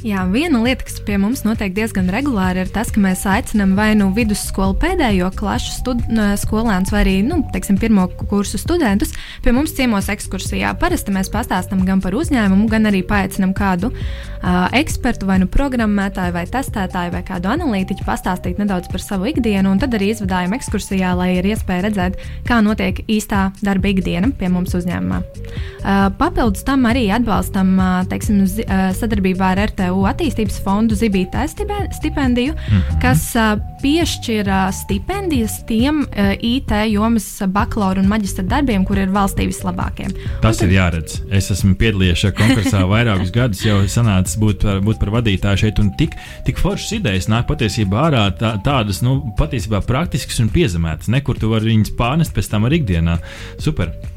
[0.05, 3.95] Jā, viena lieta, kas pie mums notiek diezgan regulāri, ir tas, ka mēs aicinām vai
[3.97, 5.95] nu vidusskolu pēdējo klašu
[6.37, 10.75] skolēnus, vai arī nu, teiksim, pirmo kursu studentus pie mums ciemos ekskursijā.
[10.77, 16.35] Parasti mēs pastāstām gan par uzņēmumu, gan arī paaicinām kādu uh, ekspertu, vai nu programmētāju,
[16.35, 21.15] vai testētāju, vai kādu analītiķu pastāstīt nedaudz par savu ikdienu, un tad arī izvadājam ekskursijā,
[21.17, 25.23] lai ir iespēja redzēt, kā notiek īstā darba ikdiena pie mums uzņēmumā.
[25.25, 32.53] Uh, papildus tam arī atbalstam uh, teiksim, sadarbībā ar RT MVU attīstības fondu Zibītē stipendiju,
[32.53, 32.99] mm -hmm.
[33.01, 33.33] kas
[33.81, 36.05] piešķir stipendijas tiem
[36.41, 40.09] IT jomas bakalaura un maģistra darbiem, kur ir valstī vislabākie.
[40.41, 41.21] Tas un, ir jāredz.
[41.31, 45.79] Es esmu piedalījies šajā konkursā vairākus gadus, jau sanācis būt par, būt par vadītāju šeit,
[45.79, 51.07] un tik, tik foršas idejas nāk patiesībā ārā tā, tādas, nu, patiesībā praktiskas un piezemētas.
[51.07, 53.19] Nekur tu vari viņas pārnest pēc tam arī ikdienā.
[53.59, 54.16] Super!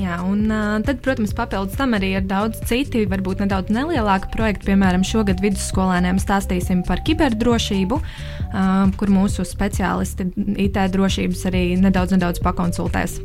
[0.00, 4.70] Jā, un uh, tad, protams, papildus tam arī ir daudz citi, varbūt nedaudz nelielāki projekti.
[4.70, 10.30] Piemēram, šogad vidusskolēniem stāstīsim par kiberdrošību, uh, kur mūsu speciālisti
[10.64, 13.18] IT drošības arī nedaudz, nedaudz pakonsultēs.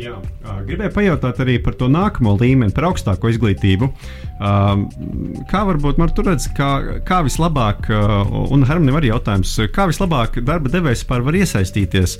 [0.00, 0.16] Jā.
[0.64, 3.90] Gribēju pajautāt arī par to nākamo līmeni, par augstāko izglītību.
[4.40, 7.90] Kā varbūt man tur redz, kā, kā vislabāk,
[8.50, 12.16] un Hermanim arī jautājums, kā vislabāk darba devējs par var iesaistīties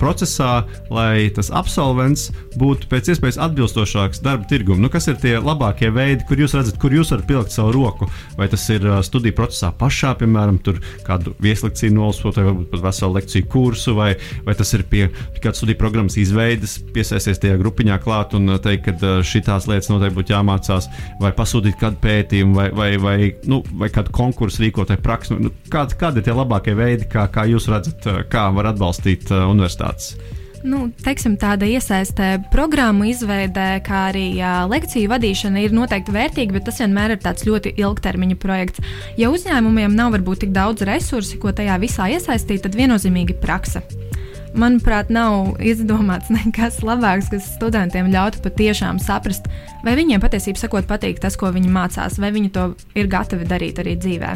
[0.00, 0.50] procesā,
[0.90, 2.28] lai tas absolvents
[2.58, 4.82] būtu pēc iespējas atbilstošāks darba tirgumam?
[4.84, 8.10] Nu, kas ir tie labākie veidi, kur jūs redzat, kur jūs varat pielikt savu roku?
[8.38, 10.58] Vai tas ir studiju procesā pašā, piemēram,
[11.06, 14.12] kādu vieslekciju nolasot, vai varbūt pat veselu lekciju kursu, vai,
[14.46, 15.06] vai tas ir pie
[15.38, 16.40] kādas studiju programmas izvēles?
[16.40, 20.79] veids piesaisties tajā grupiņā klāt un teikt, ka šīs lietas noteikti būtu jāmācās,
[21.20, 23.16] vai pasūtīt kādu pētījumu, vai, vai, vai,
[23.50, 25.38] nu, vai kādu konkursu rīkot, vai praksi.
[25.40, 29.32] Nu, kādi, kādi ir tie labākie veidi, kā, kā jūs redzat, uh, kā var atbalstīt
[29.32, 30.14] uh, universitātes?
[30.60, 36.66] Nu, teiksim, tāda iesaistē programmu izveidē, kā arī jā, lekciju vadīšana ir noteikti vērtīga, bet
[36.68, 38.84] tas vienmēr ir tāds ļoti ilgtermiņa projekts.
[39.16, 43.80] Ja uzņēmumiem nav varbūt tik daudz resursu, ko tajā visā iesaistīt, tad viennozīmīgi praksa
[44.58, 49.50] manuprāt, nav izdomāts nekas labāks, kas studentiem ļautu patiešām saprast,
[49.86, 53.82] vai viņiem patiesībā sakot, patīk tas, ko viņi mācās, vai viņi to ir gatavi darīt
[53.82, 54.34] arī dzīvē.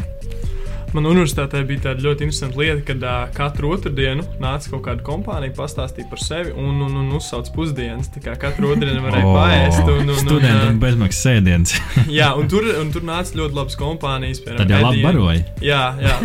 [0.93, 5.53] Man universitātē bija tāda ļoti interesanta lieta, kad uh, katru otrdienu nāca kaut kāda kompānija,
[5.57, 8.11] pastāstīja par sevi un, un, un uzsauc pusdienas.
[8.13, 9.81] Tā kā katru otrdienu varēja oh, paēst.
[9.83, 11.75] Un, un, studentam un, bezmaksas sēdiens.
[12.19, 14.43] jā, un tur, un tur nāca ļoti labas kompānijas.
[14.45, 15.45] Piemēram, Tad jau labi baroja.
[15.65, 16.17] Jā, jā.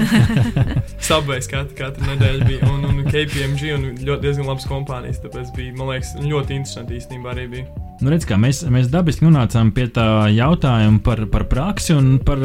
[1.11, 5.23] Subways katru, katru nedēļu bija un, un KPMG un ļoti diezgan labas kompānijas.
[5.25, 7.90] Tāpēc bija, man liekas, ļoti interesanti īstenībā arī bija.
[8.01, 12.41] Nu, redz, mēs, mēs dabiski nonācām pie tā jautājuma par, par praksi un par,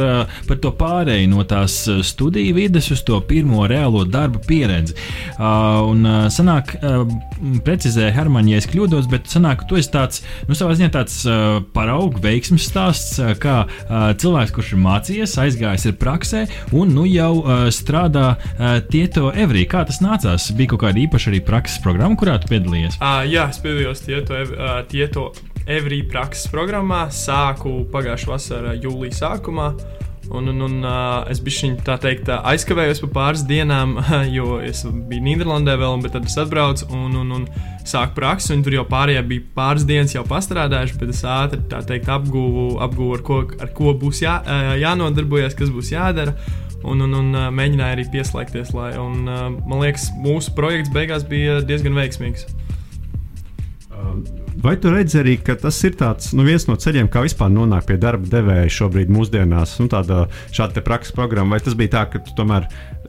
[0.49, 4.97] par to pārēju no tās studiju vides uz to pirmo reālo darba pieredzi.
[5.37, 6.03] Uh, un
[6.33, 7.05] sanāk, uh,
[7.63, 11.61] precizēja Hermaņa, ja es kļūdos, bet sanāk, tu esi tāds, nu, savā ziņā tāds uh,
[11.75, 16.45] paraugu veiksmes stāsts, uh, kā uh, cilvēks, kurš ir mācījies, aizgājis ir praksē
[16.75, 19.63] un nu jau uh, strādā uh, Tieto Evrī.
[19.71, 20.51] Kā tas nācās?
[20.55, 22.99] Bija kaut kāda īpaša arī prakses programma, kurā tu piedalījies?
[22.99, 25.29] Uh, jā, es piedalījos Tieto, uh, tieto
[25.65, 27.07] Evrī prakses programmā.
[27.09, 29.71] Sāku pagājušā vasarā, jūlijā sākumā.
[30.33, 30.85] Un, un, un
[31.29, 33.95] es biju tā teikt, aizkavējos pa pāris dienām,
[34.37, 37.47] jo es biju Nīderlandē vēl, bet tad es atbraucu un, un, un
[37.85, 38.57] sāku praksi.
[38.65, 43.25] Tur jau pārējie bija pāris dienas jau pastrādājuši, bet es ātri teikt, apguvu, apguvu ar,
[43.25, 44.37] ko, ar ko būs jā,
[44.81, 46.37] jānodarbojas, kas būs jādara.
[46.85, 48.69] Un, un, un mēģināju arī pieslēgties.
[48.77, 52.45] Lai, un, man liekas, mūsu projekts beigās bija diezgan veiksmīgs.
[54.65, 57.89] Vai tu redzi arī, ka tas ir tāds, nu, viens no ceļiem, kā vispār nonākt
[57.89, 60.23] pie darba devēja šobrīd, mūsdienās, nu, tāda
[60.55, 62.65] šāda prakses programma, vai tas bija tā, ka tu tomēr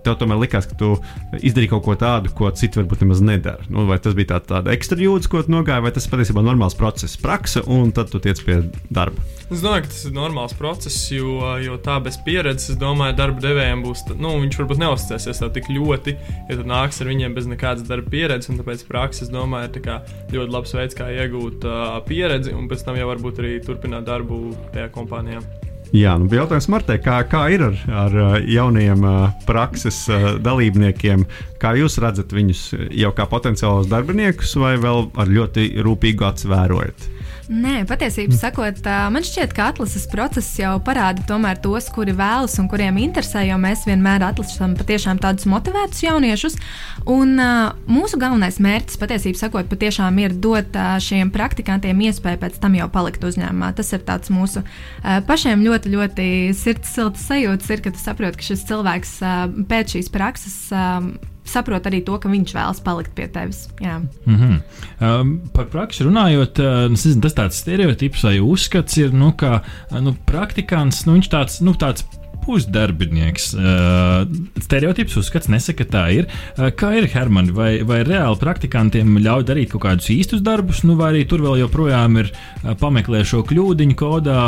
[0.06, 0.94] tev tomēr likās, ka tu
[1.36, 3.66] izdarīji kaut ko tādu, ko citi varbūt nemaz nedara.
[3.72, 6.48] Nu, vai tas bija tā, tāda ekstra jūtas, ko tu nogāji, vai tas patiesībā ir
[6.48, 9.24] normāls process, praksa, un tad tu tiec pie darba?
[9.46, 13.42] Es domāju, ka tas ir normāls process, jo, jo tā bez pieredzes, es domāju, darba
[13.44, 16.16] devējiem būs, nu, viņš varbūt neuzticēsies tev tik ļoti,
[16.48, 20.40] ja tu nāks ar viņiem bez nekādas darba pieredzes, un tāpēc praksa, es domāju, ir
[20.40, 24.50] ļoti labs veids, kā iegūt uh, pieredzi, un pēc tam jau varbūt arī turpināt darbu
[24.74, 25.44] tajā kompānijā.
[25.96, 29.04] Jā, nu, jautājums Martai, kā, kā ir ar, ar jauniem
[29.48, 30.02] prakses
[30.44, 31.24] dalībniekiem?
[31.62, 32.62] Kā jūs redzat viņus
[32.96, 37.12] jau kā potenciālus darbiniekus, vai vēl ar ļoti rūpīgu acu vērojat?
[37.46, 38.80] Nē, patiesībā sakot,
[39.14, 41.22] man šķiet, ka atlases process jau parāda
[41.62, 46.58] tos, kuri vēlas un kuriem interesē, jo mēs vienmēr atlasām patiešām tādus motivētus jauniešus.
[47.06, 52.58] Un uh, mūsu galvenais mērķis, patiesībā sakot, patiešām ir dot uh, šiem praktikantiem iespēju pēc
[52.64, 53.70] tam jau palikt uzņēmumā.
[53.78, 56.28] Tas ir tāds mūsu uh, pašiem ļoti, ļoti
[56.58, 60.60] sirds silts sajūta, ir, ka tu saproti, ka šis cilvēks uh, pēc šīs prakses.
[60.74, 61.14] Uh,
[61.46, 63.66] saprot arī to, ka viņš vēlas palikt pie tevis.
[63.80, 64.00] Jā.
[64.26, 64.60] Mm -hmm.
[65.00, 70.16] um, par praksi runājot, uh, tas tāds stereotips vai uzskats ir, nu, ka uh, nu,
[70.26, 72.04] praktikants, nu, tāds, nu, tāds
[72.46, 73.50] pusdarbinieks.
[73.58, 74.24] Uh,
[74.62, 76.28] stereotips uzskats nesaka, ka tā ir.
[76.56, 80.96] Uh, kā ir Hermani, vai, vai reāli praktikantiem ļauj darīt kaut kādus īstus darbus, nu,
[80.98, 84.38] vai arī tur vēl joprojām ir uh, pameklē šo kļūdiņu kodā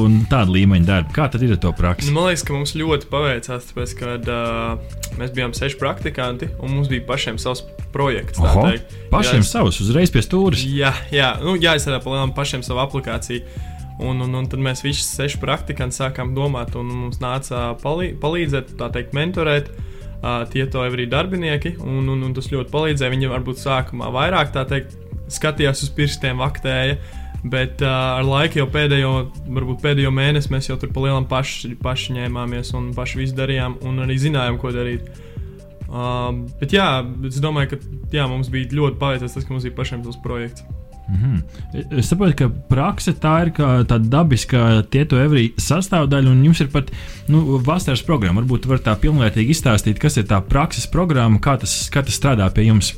[0.00, 1.14] un tāda līmeņa darbu?
[1.16, 2.10] Kā tad ir ar to praksi?
[2.10, 6.78] Nu, man liekas, ka mums ļoti paveicās, tāpēc, ka uh, mēs bijām seši praktikanti un
[6.78, 7.64] mums bija pašiem savs
[7.94, 8.40] projekts.
[8.42, 8.66] Oho,
[9.12, 10.64] pašiem jā, savs, uzreiz pie stūres.
[10.66, 13.72] Jā, jā, nu, jāizsaka palielinām pašiem savu aplikāciju.
[14.02, 18.74] Un, un, un tad mēs visi seši praktikanti sākām domāt, un mums nāca palī, palīdzēt,
[18.80, 19.70] tā teikt, mentorēt.
[20.24, 23.12] Uh, tie to arī darbinieki, un, un, un tas ļoti palīdzēja.
[23.12, 24.96] Viņi varbūt sākumā vairāk teikt,
[25.30, 26.96] skatījās uz pirkstiem, vaktēja,
[27.44, 29.12] bet uh, ar laiku jau pēdējo,
[29.52, 34.00] varbūt pēdējo mēnesi mēs jau tur palielinām paši, paši ņēmāmies un paši visu darījām, un
[34.06, 35.12] arī zinājām, ko darīt.
[35.84, 36.88] Uh, bet jā,
[37.28, 40.64] es domāju, ka jā, mums bija ļoti paveicies tas, ka mums bija pašiem tas projekts.
[41.08, 41.98] Mm -hmm.
[41.98, 46.90] Es saprotu, ka praksa tā ir tāda dabiska tieto evrī sastāvdaļa, un jums ir pat
[47.28, 48.40] nu, vasaras programma.
[48.40, 52.50] Varbūt varat tā pilnvērtīgi izstāstīt, kas ir tā prakses programma, kā tas, kā tas strādā
[52.50, 52.94] pie jums.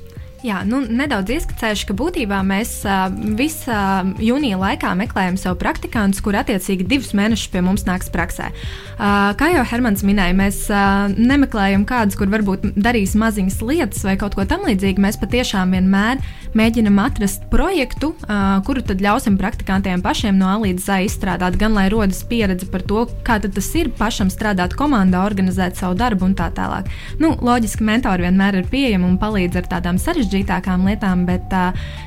[0.47, 6.21] Jā, nu, nedaudz ieskicējuši, ka būtībā mēs uh, visu uh, jūnija laikā meklējam sev praktikantus,
[6.23, 8.53] kur attiecīgi divus mēnešus pie mums nāks praksē.
[8.95, 14.15] Uh, kā jau Hermans minēja, mēs uh, nemeklējam kādus, kur varbūt darīs maziņas lietas vai
[14.21, 15.03] kaut ko tamlīdzīgu.
[15.03, 16.23] Mēs patiešām vienmēr
[16.57, 21.75] mēģinam atrast projektu, uh, kuru tad ļausim praktikantiem pašiem no A līdz Z izstrādāt, gan
[21.75, 26.39] lai rodas pieredze par to, kā tas ir pašam strādāt komandā, organizēt savu darbu un
[26.39, 26.87] tā tālāk.
[27.19, 31.53] Nu, loģiski, mentori vienmēr ir pieejami un palīdz ar tādām sarežģītām sarežģītākām lietām, bet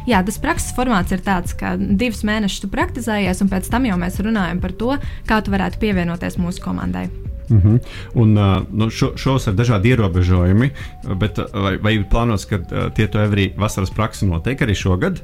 [0.08, 3.98] jā, tas prakses formāts ir tāds, ka divus mēnešus tu praktizējies, un pēc tam jau
[3.98, 7.10] mēs runājam par to, kā tu varētu pievienoties mūsu komandai.
[7.50, 7.80] Mm -hmm.
[8.14, 10.70] Un, uh, nu, šo, šos ir dažādi ierobežojumi,
[11.18, 15.22] bet vai, vai ir plānots, ka uh, tie to arī vasaras praksi notiek arī šogad?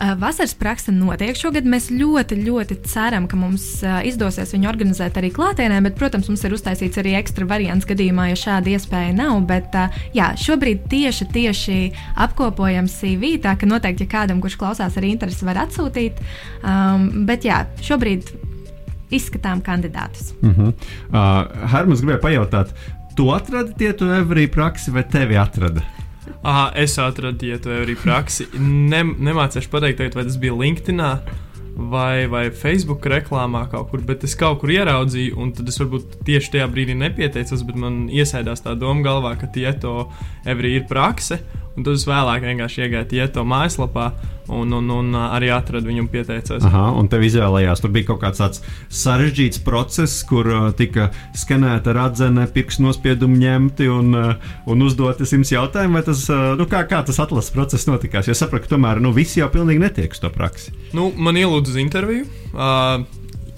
[0.00, 1.68] Eh, vasaras praksa notiek šogad.
[1.70, 6.42] Mēs ļoti, ļoti ceram, ka mums eh, izdosies viņu organizēt arī klātienē, bet, protams, mums
[6.42, 9.38] ir uztaisīts arī ekstra variants gadījumā, ja šāda iespēja nav.
[9.46, 11.78] Bet, eh, jā, šobrīd tieši, tieši
[12.26, 16.18] apkopojam CV, tā ka noteikti, ja kādam, kurš klausās, arī interesi var atsūtīt.
[16.66, 18.34] Um, bet, jā, šobrīd
[19.14, 20.34] izskatām kandidātus.
[20.42, 20.72] Uh -huh.
[21.14, 22.74] uh, Hermans gribēja pajautāt,
[23.14, 25.86] tu atradi tieto evrī praksi vai tevi atrada?
[26.42, 28.46] Aha, es atradu arī praksi.
[28.58, 31.02] Ne, nemācīšu pateikt, vai tas bija LinkedIn
[31.74, 36.20] vai, vai Facebook reklāmā kaut kur, bet es kaut kur ieraudzīju, un tad es varbūt
[36.26, 40.10] tieši tajā brīdī nepieteicos, bet man iesēdās tā doma galvā, ka Tieto
[40.46, 41.40] Every ir prakse.
[41.74, 44.12] Un tad es vēlāk vienkārši iegāju Tieto mājaslapā
[44.52, 46.62] un, un, un arī atradu viņu un pieteicos.
[46.68, 47.82] Aha, un tev izvēlējās.
[47.82, 48.62] Tur bija kaut kāds tāds
[48.94, 51.08] sarežģīts process, kur uh, tika
[51.38, 56.04] skanēta radzene, pirkstu nospiedumi ņemti un, uh, un uzdoti simts jautājumu.
[56.06, 58.30] Tas, uh, nu, kā, kā tas atlases process notikās?
[58.30, 60.74] Jo sapratu, ka tomēr nu, visi jau pilnīgi netiek uz to praksi.
[60.94, 62.28] Nu, man ielūdza uz interviju.
[62.54, 63.02] Uh,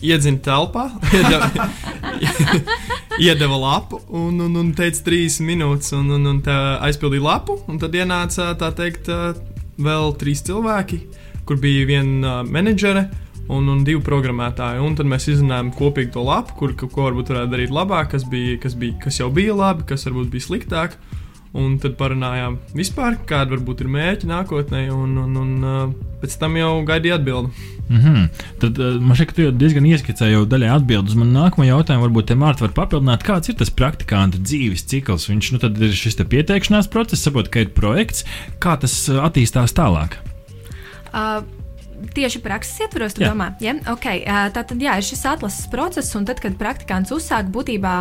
[0.00, 0.88] iedzina telpā,
[3.18, 6.40] iedeva, lapu un, un, un teica trīs minūtes, un, un, un
[6.86, 7.58] aizpildīja lapu.
[7.80, 9.10] Tad ienāca tā teikt,
[9.82, 11.00] vēl trīs cilvēki,
[11.48, 13.08] kur bija viena menedžere.
[13.46, 14.80] Un, un divi programmētāji.
[14.82, 18.56] Un tad mēs izdarījām kopīgi to lapu, kur ko varbūt varētu darīt labāk, kas, bija,
[18.58, 20.96] kas, bija, kas jau bija labi, kas varbūt bija sliktāk.
[21.56, 26.72] Un tad parunājām vispār, kāda varbūt ir mērķi nākotnē, un, un, un pēc tam jau
[26.84, 27.72] gaidīja atbildi.
[27.88, 28.28] Mm -hmm.
[28.60, 31.14] Tad uh, man šķiet, ka tu diezgan ieskicēji jau daļai atbildus.
[31.14, 33.22] Man nākamo jautājumu varbūt te Mārta var papildināt.
[33.22, 35.28] Kāds ir tas praktikanta dzīves cikls?
[35.30, 38.24] Viņš nu, ir šis pieteikšanās process, saprot, ka ir projekts.
[38.58, 40.18] Kā tas attīstās tālāk?
[41.14, 41.46] Uh,
[42.16, 43.30] Tieši prakses ietvaros, tu Jā.
[43.32, 43.74] domā, ja?
[43.92, 44.22] okay,
[44.52, 47.94] tā tad jā, ir šis atlases process, un tad, kad praktikants uzsāk būtībā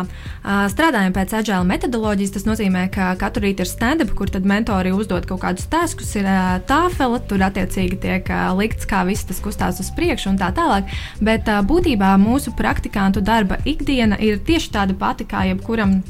[0.72, 5.28] strādājam pēc agile metodoloģijas, tas nozīmē, ka katru rītu ir stand-up, kur tad mentori uzdod
[5.28, 6.28] kaut kādus taskus, ir
[6.68, 10.88] tāfela, tur attiecīgi tiek likts, kā viss tas kustās uz priekšu un tā tālāk.
[11.24, 16.00] Bet būtībā mūsu praktikantu darba ikdiena ir tieši tāda pati kā jebkuram.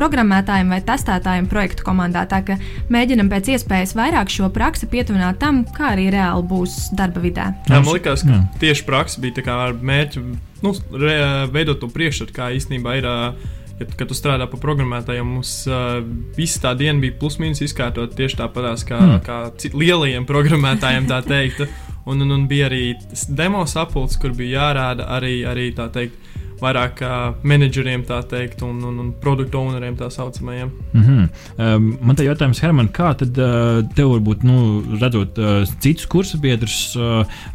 [0.00, 2.22] Programmētājiem vai testētājiem projektu komandā.
[2.30, 2.56] Tā kā
[2.92, 7.50] mēģinam pēc iespējas vairāk šo praksi pietuvināt tam, kā arī reāli būs darba vidē.
[7.68, 8.42] Jā, man liekas, ka Jā.
[8.62, 10.22] tieši praksa bija tā kā ar mērķi
[10.64, 10.72] nu,
[11.02, 11.16] re,
[11.52, 13.10] veidot to priekšstatu, kā īstenībā ir.
[13.10, 16.00] Ja, kad tu strādā par programmētājiem, mums uh,
[16.36, 19.22] visa tā diena bija plus-minus izkārtot tieši tāpatās kā, mm.
[19.24, 19.38] kā
[19.72, 21.64] lielajiem programmētājiem, tā teikt.
[22.08, 22.94] Un, un, un bija arī
[23.28, 26.29] demo sapulcs, kur bija jārāda arī, arī tā teikt,
[26.62, 27.12] vairāk kā
[27.46, 30.70] menedžeriem, tā teikt, un, un, un produktu owneriem tā saucamajiem.
[30.92, 31.28] Mm -hmm.
[31.56, 36.38] um, man te jautājums, Herman, kā tad uh, tev varbūt, nu, redzot uh, citus kursu
[36.38, 37.02] biedrus, uh,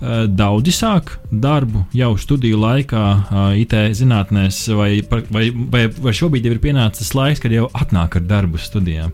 [0.02, 6.46] uh, daudzi sāk darbu jau studiju laikā, uh, IT zinātnēs, vai, vai, vai, vai šobrīd
[6.46, 9.12] jau ir pienācis laiks, kad jau atnāk ar darbu studijām?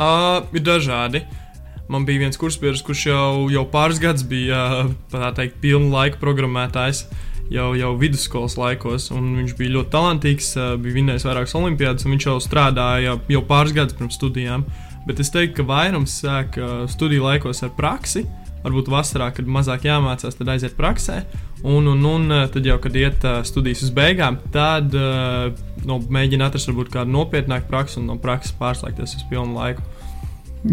[0.00, 1.20] Uh, ir dažādi.
[1.90, 7.02] Man bija viens kursbiedrs, kurš jau, jau pāris gadus bija uh, teikt, pilna laika programmētājs.
[7.50, 12.36] Jau, jau vidusskolas laikos, viņš bija ļoti talantīgs, bija vinnējis vairākas olimpiādas, un viņš jau
[12.44, 14.62] strādāja jau, pāris gadus pirms studijām.
[15.08, 16.60] Bet es teiktu, ka vairums sāk
[16.92, 18.22] studiju laikos ar praksi.
[18.60, 21.22] Varbūt vasarā, kad mazāk jāmācās, tad aiziet praksē.
[21.64, 26.92] Un, un, un tad jau, kad iet studijas uz beigām, tad no, mēģina atrast varbūt
[26.94, 29.82] kādu nopietnāku praksi un no prakses pārslēgties uz pilnu laiku.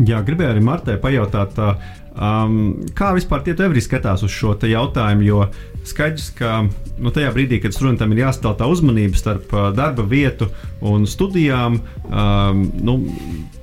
[0.05, 1.73] Jā, gribēju arī Martai pajautāt, tā,
[2.13, 5.23] um, kā vispār tie tevi skatās uz šo jautājumu.
[5.23, 5.45] Jo
[5.87, 6.65] skaidrs, ka
[6.97, 10.49] nu, tajā brīdī, kad studentam ir jāsadala tā uzmanība starp darba vietu
[10.83, 12.97] un studijām, um, nu,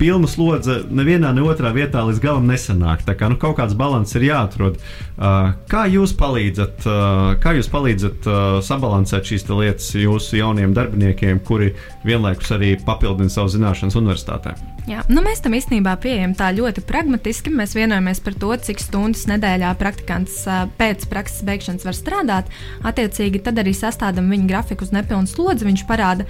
[0.01, 3.05] pilna slodze nevienā, ne otrā vietā līdz galam nesanāk.
[3.07, 4.79] Tā kā nu, kaut kāds līdzsvars ir jāatrod.
[5.15, 11.39] Uh, kā jūs palīdzat, uh, kā jūs palīdzat uh, sabalansēt šīs lietas jūsu jauniem darbiniekiem,
[11.47, 11.71] kuri
[12.03, 14.57] vienlaikus arī papildina savu zināšanas universitātē?
[14.85, 17.49] Jā, nu mēs tam īstenībā pieejam tā ļoti pragmatiski.
[17.57, 20.43] Mēs vienojamies par to, cik stundas nedēļā praktikants
[20.77, 22.51] pēc prakses beigšanas var strādāt.
[22.85, 25.65] Attiecīgi, tad arī sastādām viņa grafiku uz nepilnu slodzi.
[25.71, 26.27] Viņš parāda,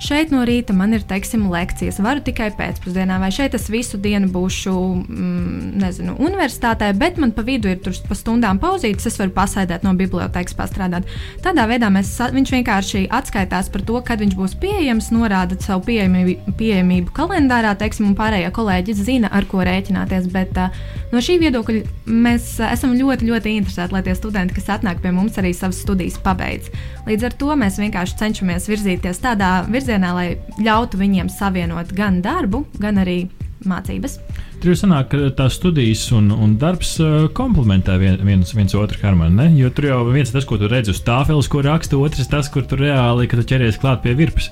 [0.00, 4.32] šeit no rīta man ir, teiksim, lekcijas, varu tikai pēcpusdienā, vai šeit es visu dienu
[4.32, 4.72] būšu,
[5.04, 9.84] mm, nezinu, universitātē, bet man pa vidu ir tur pa stundām pauzītes, es varu pasēdēt
[9.86, 11.08] no bibliotekas, pastrādāt.
[11.44, 16.54] Tādā veidā mēs, viņš vienkārši atskaitās par to, kad viņš būs pieejams, norāda savu pieejamību,
[16.60, 20.28] pieejamību kalendārā, teiksim, un pārējie kolēģi zina, ar ko rēķināties.
[20.34, 20.76] Bet uh,
[21.14, 25.14] no šī viedokļa mēs uh, esam ļoti, ļoti interesēti, lai tie studenti, kas atnāk pie
[25.14, 26.68] mums, arī savas studijas pabeidz.
[27.08, 30.28] Līdz ar to mēs vienkārši cenšamies virzīties tādā virzienā, lai
[30.60, 33.22] ļautu viņiem savienot gan darbu, gan arī
[33.66, 34.18] mācības.
[34.58, 39.00] Tur jau sanāk, ka tās studijas un, un darbs uh, komplementē vien, viens, viens otru
[39.02, 39.54] harmoniju.
[39.62, 42.50] Jo tur jau viens ir tas, ko tu redzi uz tāfeles, ko raksta, otrs tas,
[42.52, 44.50] kur tu reāli, ķeries klāt pie virpas.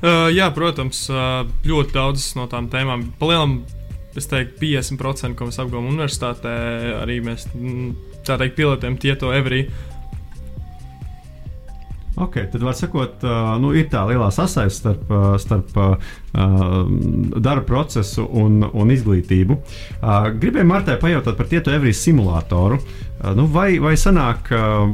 [0.00, 3.10] Uh, jā, protams, uh, ļoti daudzas no tām tēmām.
[3.20, 3.60] Palielam,
[4.16, 6.54] es teiktu, 50%, ko mēs apgūstam universitātē,
[7.02, 7.90] arī mēs mm,
[8.26, 9.66] tā teikt, pilotējam tieto every.
[12.20, 13.22] Okay, tad, var sakot,
[13.62, 15.78] nu, ir tā lielā sasaiste starp, starp
[17.40, 19.56] darba procesu un, un izglītību.
[20.42, 22.76] Gribēju Martai pajautāt par tieto Evrijas simulātoru.
[22.76, 24.90] Uh, nu, vai, vai, sanāk, uh,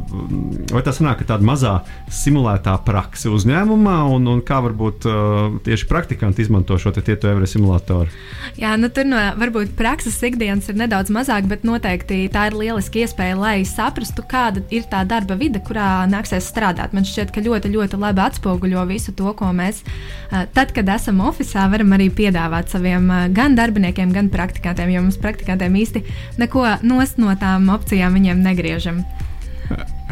[0.72, 1.74] vai tā sanāk, ka tāda mazā
[2.12, 8.10] simulētā praksa uzņēmumā, un, un kā varbūt uh, tieši praktikanti izmanto šo tieto Evrijas simulātoru?
[8.58, 13.02] Jā, nu tur no varbūt prakses ikdienas ir nedaudz mazāk, bet noteikti tā ir lieliska
[13.04, 16.94] iespēja, lai saprastu, kāda ir tā darba vide, kurā nāksies strādāt.
[16.96, 21.22] Man šķiet, ka ļoti, ļoti labi atspoguļo visu to, ko mēs eh, tad, kad esam
[21.26, 26.04] oficiālā, varam arī piedāvāt saviem eh, gan darbiniekiem, gan praktikantiem, jo mums praktikantiem īsti
[26.40, 29.04] neko nost no tām opcijām viņiem negriežam.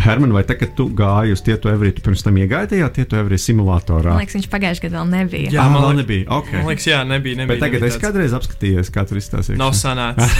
[0.05, 3.17] Herman, vai tā, kad tu gāji uz tieto Evriju, tu pirms tam iegāji tajā tieto
[3.17, 4.11] Evriju simulatorā?
[4.17, 5.53] Man liekas, viņš pagājušajā gadā vēl nebija.
[5.55, 6.25] Jā, Ah, man liek- nebija.
[6.41, 6.59] Okay.
[6.59, 7.39] Man liekas, jā, nebija.
[7.39, 9.57] nebija Bet tagad nebija es tāds- kādreiz apskatījos, kā tur izstāstīja.
[9.63, 10.35] Nav sanācis.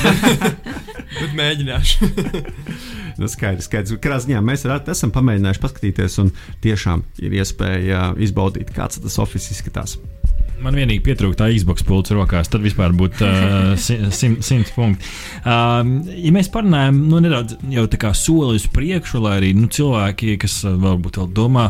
[1.21, 2.11] Bet mēģināšu.
[3.15, 3.93] Nu, skaidrs, skaidrs.
[4.03, 6.33] Katrā ziņā mēs ar, esam pamēģinājuši paskatīties, un
[6.65, 9.95] tiešām ir iespēja izbaudīt, kāds tas oficiāls izskatās.
[10.65, 15.11] Man vienīgi pietrūkst tā Xbox pults rokās, tad vispār būtu uh, simt simt punkti.
[15.45, 19.69] Um, ja mēs parunājam nu, nedaudz jau tā kā soli uz priekšu, lai arī nu,
[19.73, 21.67] cilvēki, kas varbūt vēl domā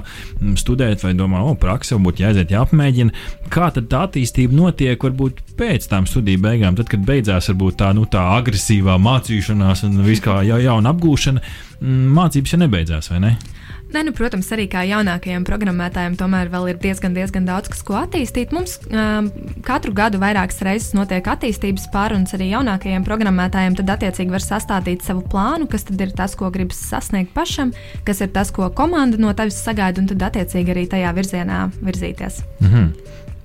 [0.61, 5.89] studēt vai domā, o, praksa, varbūt jāaiziet, jāapmēģina, kā tad tā attīstība notiek varbūt pēc
[5.91, 10.41] tam studiju beigām, tad, kad beidzās varbūt tā, nu, tā agresīvā mācīšanās un viss kā
[10.47, 11.43] jau jauna apgūšana,
[12.15, 13.37] mācības jau nebeidzās, vai ne?
[13.95, 17.95] Ne, nu, protams, arī kā jaunākajiem programmētājiem, tomēr vēl ir diezgan, diezgan daudz, kas ko
[18.01, 18.51] attīstīt.
[18.51, 19.29] Mums um,
[19.63, 23.77] katru gadu vairākas reizes notiek attīstības pārunas arī jaunākajiem programmētājiem.
[23.79, 27.71] Tad, attiecīgi, var sastādīt savu plānu, kas tad ir tas, ko gribas sasniegt pašam,
[28.09, 32.43] kas ir tas, ko komanda no tevis sagaida, un tad, attiecīgi, arī tajā virzienā virzīties.
[32.67, 32.91] Mhm.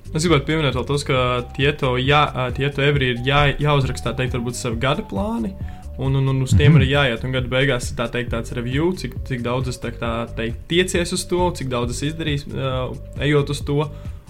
[0.10, 2.24] Es gribētu pieminēt tos, ka tieto, jā,
[2.58, 5.54] tieto evri ir jā, jāuzrakstā, teikt, varbūt savi gada plāni.
[6.00, 6.80] Un, un, un uz tiem Mhm.
[6.80, 7.24] arī jāiet.
[7.28, 10.64] Un gada beigās ir tā teikt, tāds review, cik, cik daudz es tā kā teikt,
[10.72, 13.84] tiecies uz to, cik daudz es izdarīju, uh, ejot uz to.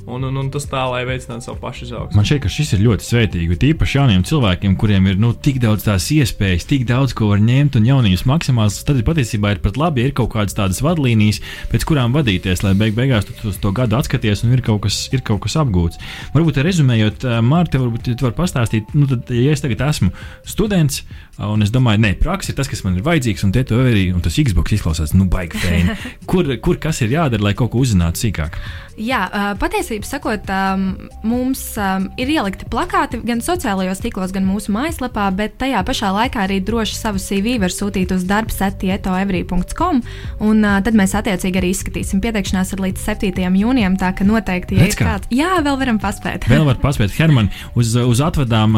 [0.10, 2.16] Un, un, un tas tā, lai veicinātu savu pašu izaugsmu.
[2.18, 3.58] Man šķiet, ka šis ir ļoti svētīgi.
[3.62, 7.76] Tīpaši jauniem cilvēkiem, kuriem ir nu, tik daudz tās iespējas, tik daudz ko var ņemt
[7.78, 8.80] un jaunības maksimāls.
[8.88, 12.74] Tad patiesībā ir pat labi, ja ir kaut kādas tādas vadlīnijas, pēc kurām vadīties, lai
[12.80, 16.00] beig beigās tu uz to gadu atskaties un ir kaut kas, ir kaut kas apgūts.
[16.34, 20.10] Varbūt rezumējot, Mārta, varbūt tu vari pastāstīt, nu, tad, ja es tagad esmu
[20.48, 21.04] students.
[21.40, 24.36] Un es domāju, nē, praksa ir tas, kas man ir vajadzīgs, un arī, un tas
[24.36, 25.96] Xbox izklausās, nu, baigi fēni.
[26.30, 28.58] Kur, kur kas ir jādara, lai kaut ko uzzinātu sīkāk?
[29.00, 29.22] Jā,
[29.56, 30.82] patiesībā sakot, um,
[31.24, 36.44] mums um, ir ielikti plakāti gan sociālajos tīklos, gan mūsu mājaslapā, bet tajā pašā laikā
[36.44, 40.02] arī droši savu CV var sūtīt uz darbsetietoevrī.com,
[40.44, 42.20] un uh, tad mēs attiecīgi arī izskatīsim.
[42.26, 43.48] Pieteikšanās ir līdz 7.
[43.62, 45.14] jūnijam, tā ka noteikti, ja Redz ir kā.
[45.14, 46.50] kāds, jā, vēl varam paspēt.
[46.52, 47.48] Vēl var paspēt, Herman,
[47.80, 48.76] uz, uz atvadām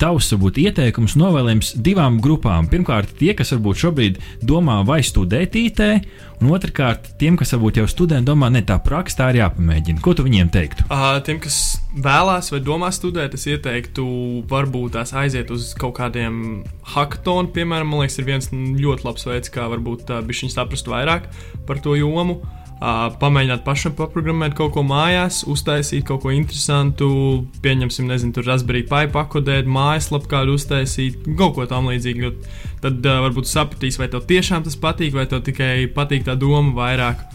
[0.00, 2.68] tavs varbūt ieteikums novēlējums divām grupām.
[2.70, 5.82] Pirmkārt, tie, kas varbūt šobrīd domā vai studēt IT,
[6.40, 10.02] un otrkārt, tiem, kas varbūt jau studē, domā, ne tā praksa, tā ir jāpamēģina.
[10.04, 10.86] Ko tu viņiem teiktu?
[10.88, 14.06] Uh, tiem, kas vēlās vai domā studēt, es ieteiktu,
[14.50, 16.62] varbūt tās aiziet uz kaut kādiem
[16.94, 17.52] hackathoniem.
[17.56, 21.28] Piemēram, man liekas, ir viens ļoti labs veids, kā varbūt uh, viņi saprast vairāk
[21.68, 22.40] par to jomu.
[22.40, 27.10] Uh, pamēģināt pašam paprogrammēt kaut ko mājās, uztaisīt kaut ko interesantu,
[27.60, 32.32] pieņemsim, nezinu, tur Raspberry Pi pakodēt, mājaslapu kādu uztaisīt, kaut ko tam līdzīgu.
[32.80, 36.72] Tad uh, varbūt sapratīs, vai tev tiešām tas patīk, vai tev tikai patīk tā doma
[36.78, 37.26] vairāk.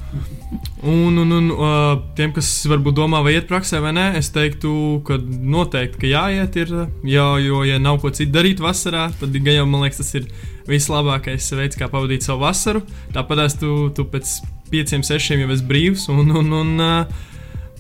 [0.82, 4.74] Un, un, un uh, tiem, kas varbūt domā, vai iet praksē vai nē, es teiktu,
[5.06, 6.74] ka noteikti, ka jāiet, ir,
[7.06, 10.26] jo, jo, ja nav ko citu darīt vasarā, tad gan jau man liekas, tas ir
[10.66, 12.82] vislabākais veids, kā pavadīt savu vasaru.
[13.14, 14.40] Tāpat tu, tu pēc
[14.72, 16.08] pieciem, sešiem jau esi brīvs.
[16.14, 17.26] Un, un, un, uh,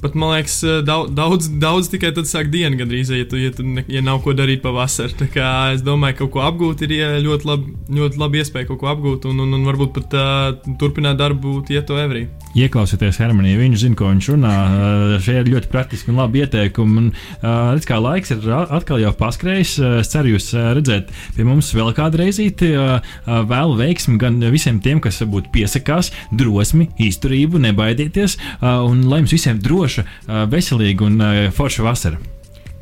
[0.01, 3.65] Pat man liekas, daudz, daudz, daudz tikai tad sāk diena gandrīz, ja, tu, ja, tu
[3.65, 5.15] ne, ja nav ko darīt pavasarī.
[5.19, 8.81] Tā kā es domāju, ka kaut ko apgūt ir ļoti labi, ļoti labi iespēja kaut
[8.83, 12.25] ko apgūt un, un, un varbūt pat uh, turpināt darbu, ja to evrī.
[12.55, 14.53] Ieklausieties Hermanī, viņš zina, ko viņš runā.
[14.55, 16.95] Uh, Šie ir ļoti praktiski un labi ieteikumi.
[17.01, 19.75] Un, uh, redz, kā laiks ir atkal jau paskrējis.
[19.81, 22.71] Uh, Es ceru jūs uh, redzēt pie mums vēl kādu reizīti.
[22.77, 28.37] Uh, uh, Vēlu veiksmi gan visiem tiem, kas varbūt piesakās, drosmi, izturību, nebaidieties.
[28.59, 32.23] Uh, Un lai jums visiem droša, uh, veselīga un forša vasara.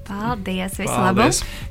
[0.04, 0.76] Paldies!
[0.78, 1.26] Visu labu!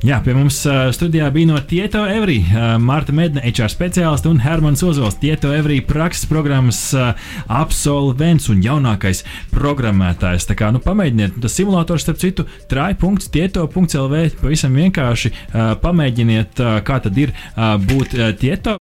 [0.05, 4.41] Jā, pie mums uh, studijā bija no Tieto Every, uh, Marta Medne, HR speciālists un
[4.43, 7.12] Hermans Ozols, Tieto Every prakses programmas uh,
[7.53, 9.22] absolvents un jaunākais
[9.53, 10.49] programmētājs.
[10.49, 17.03] Tā kā nu, pamēģiniet, tas simulators, starp citu, trai.tieto.lv pavisam vienkārši uh, pamēģiniet, uh, kā
[17.05, 18.70] tad ir uh, būt uh, Tieto.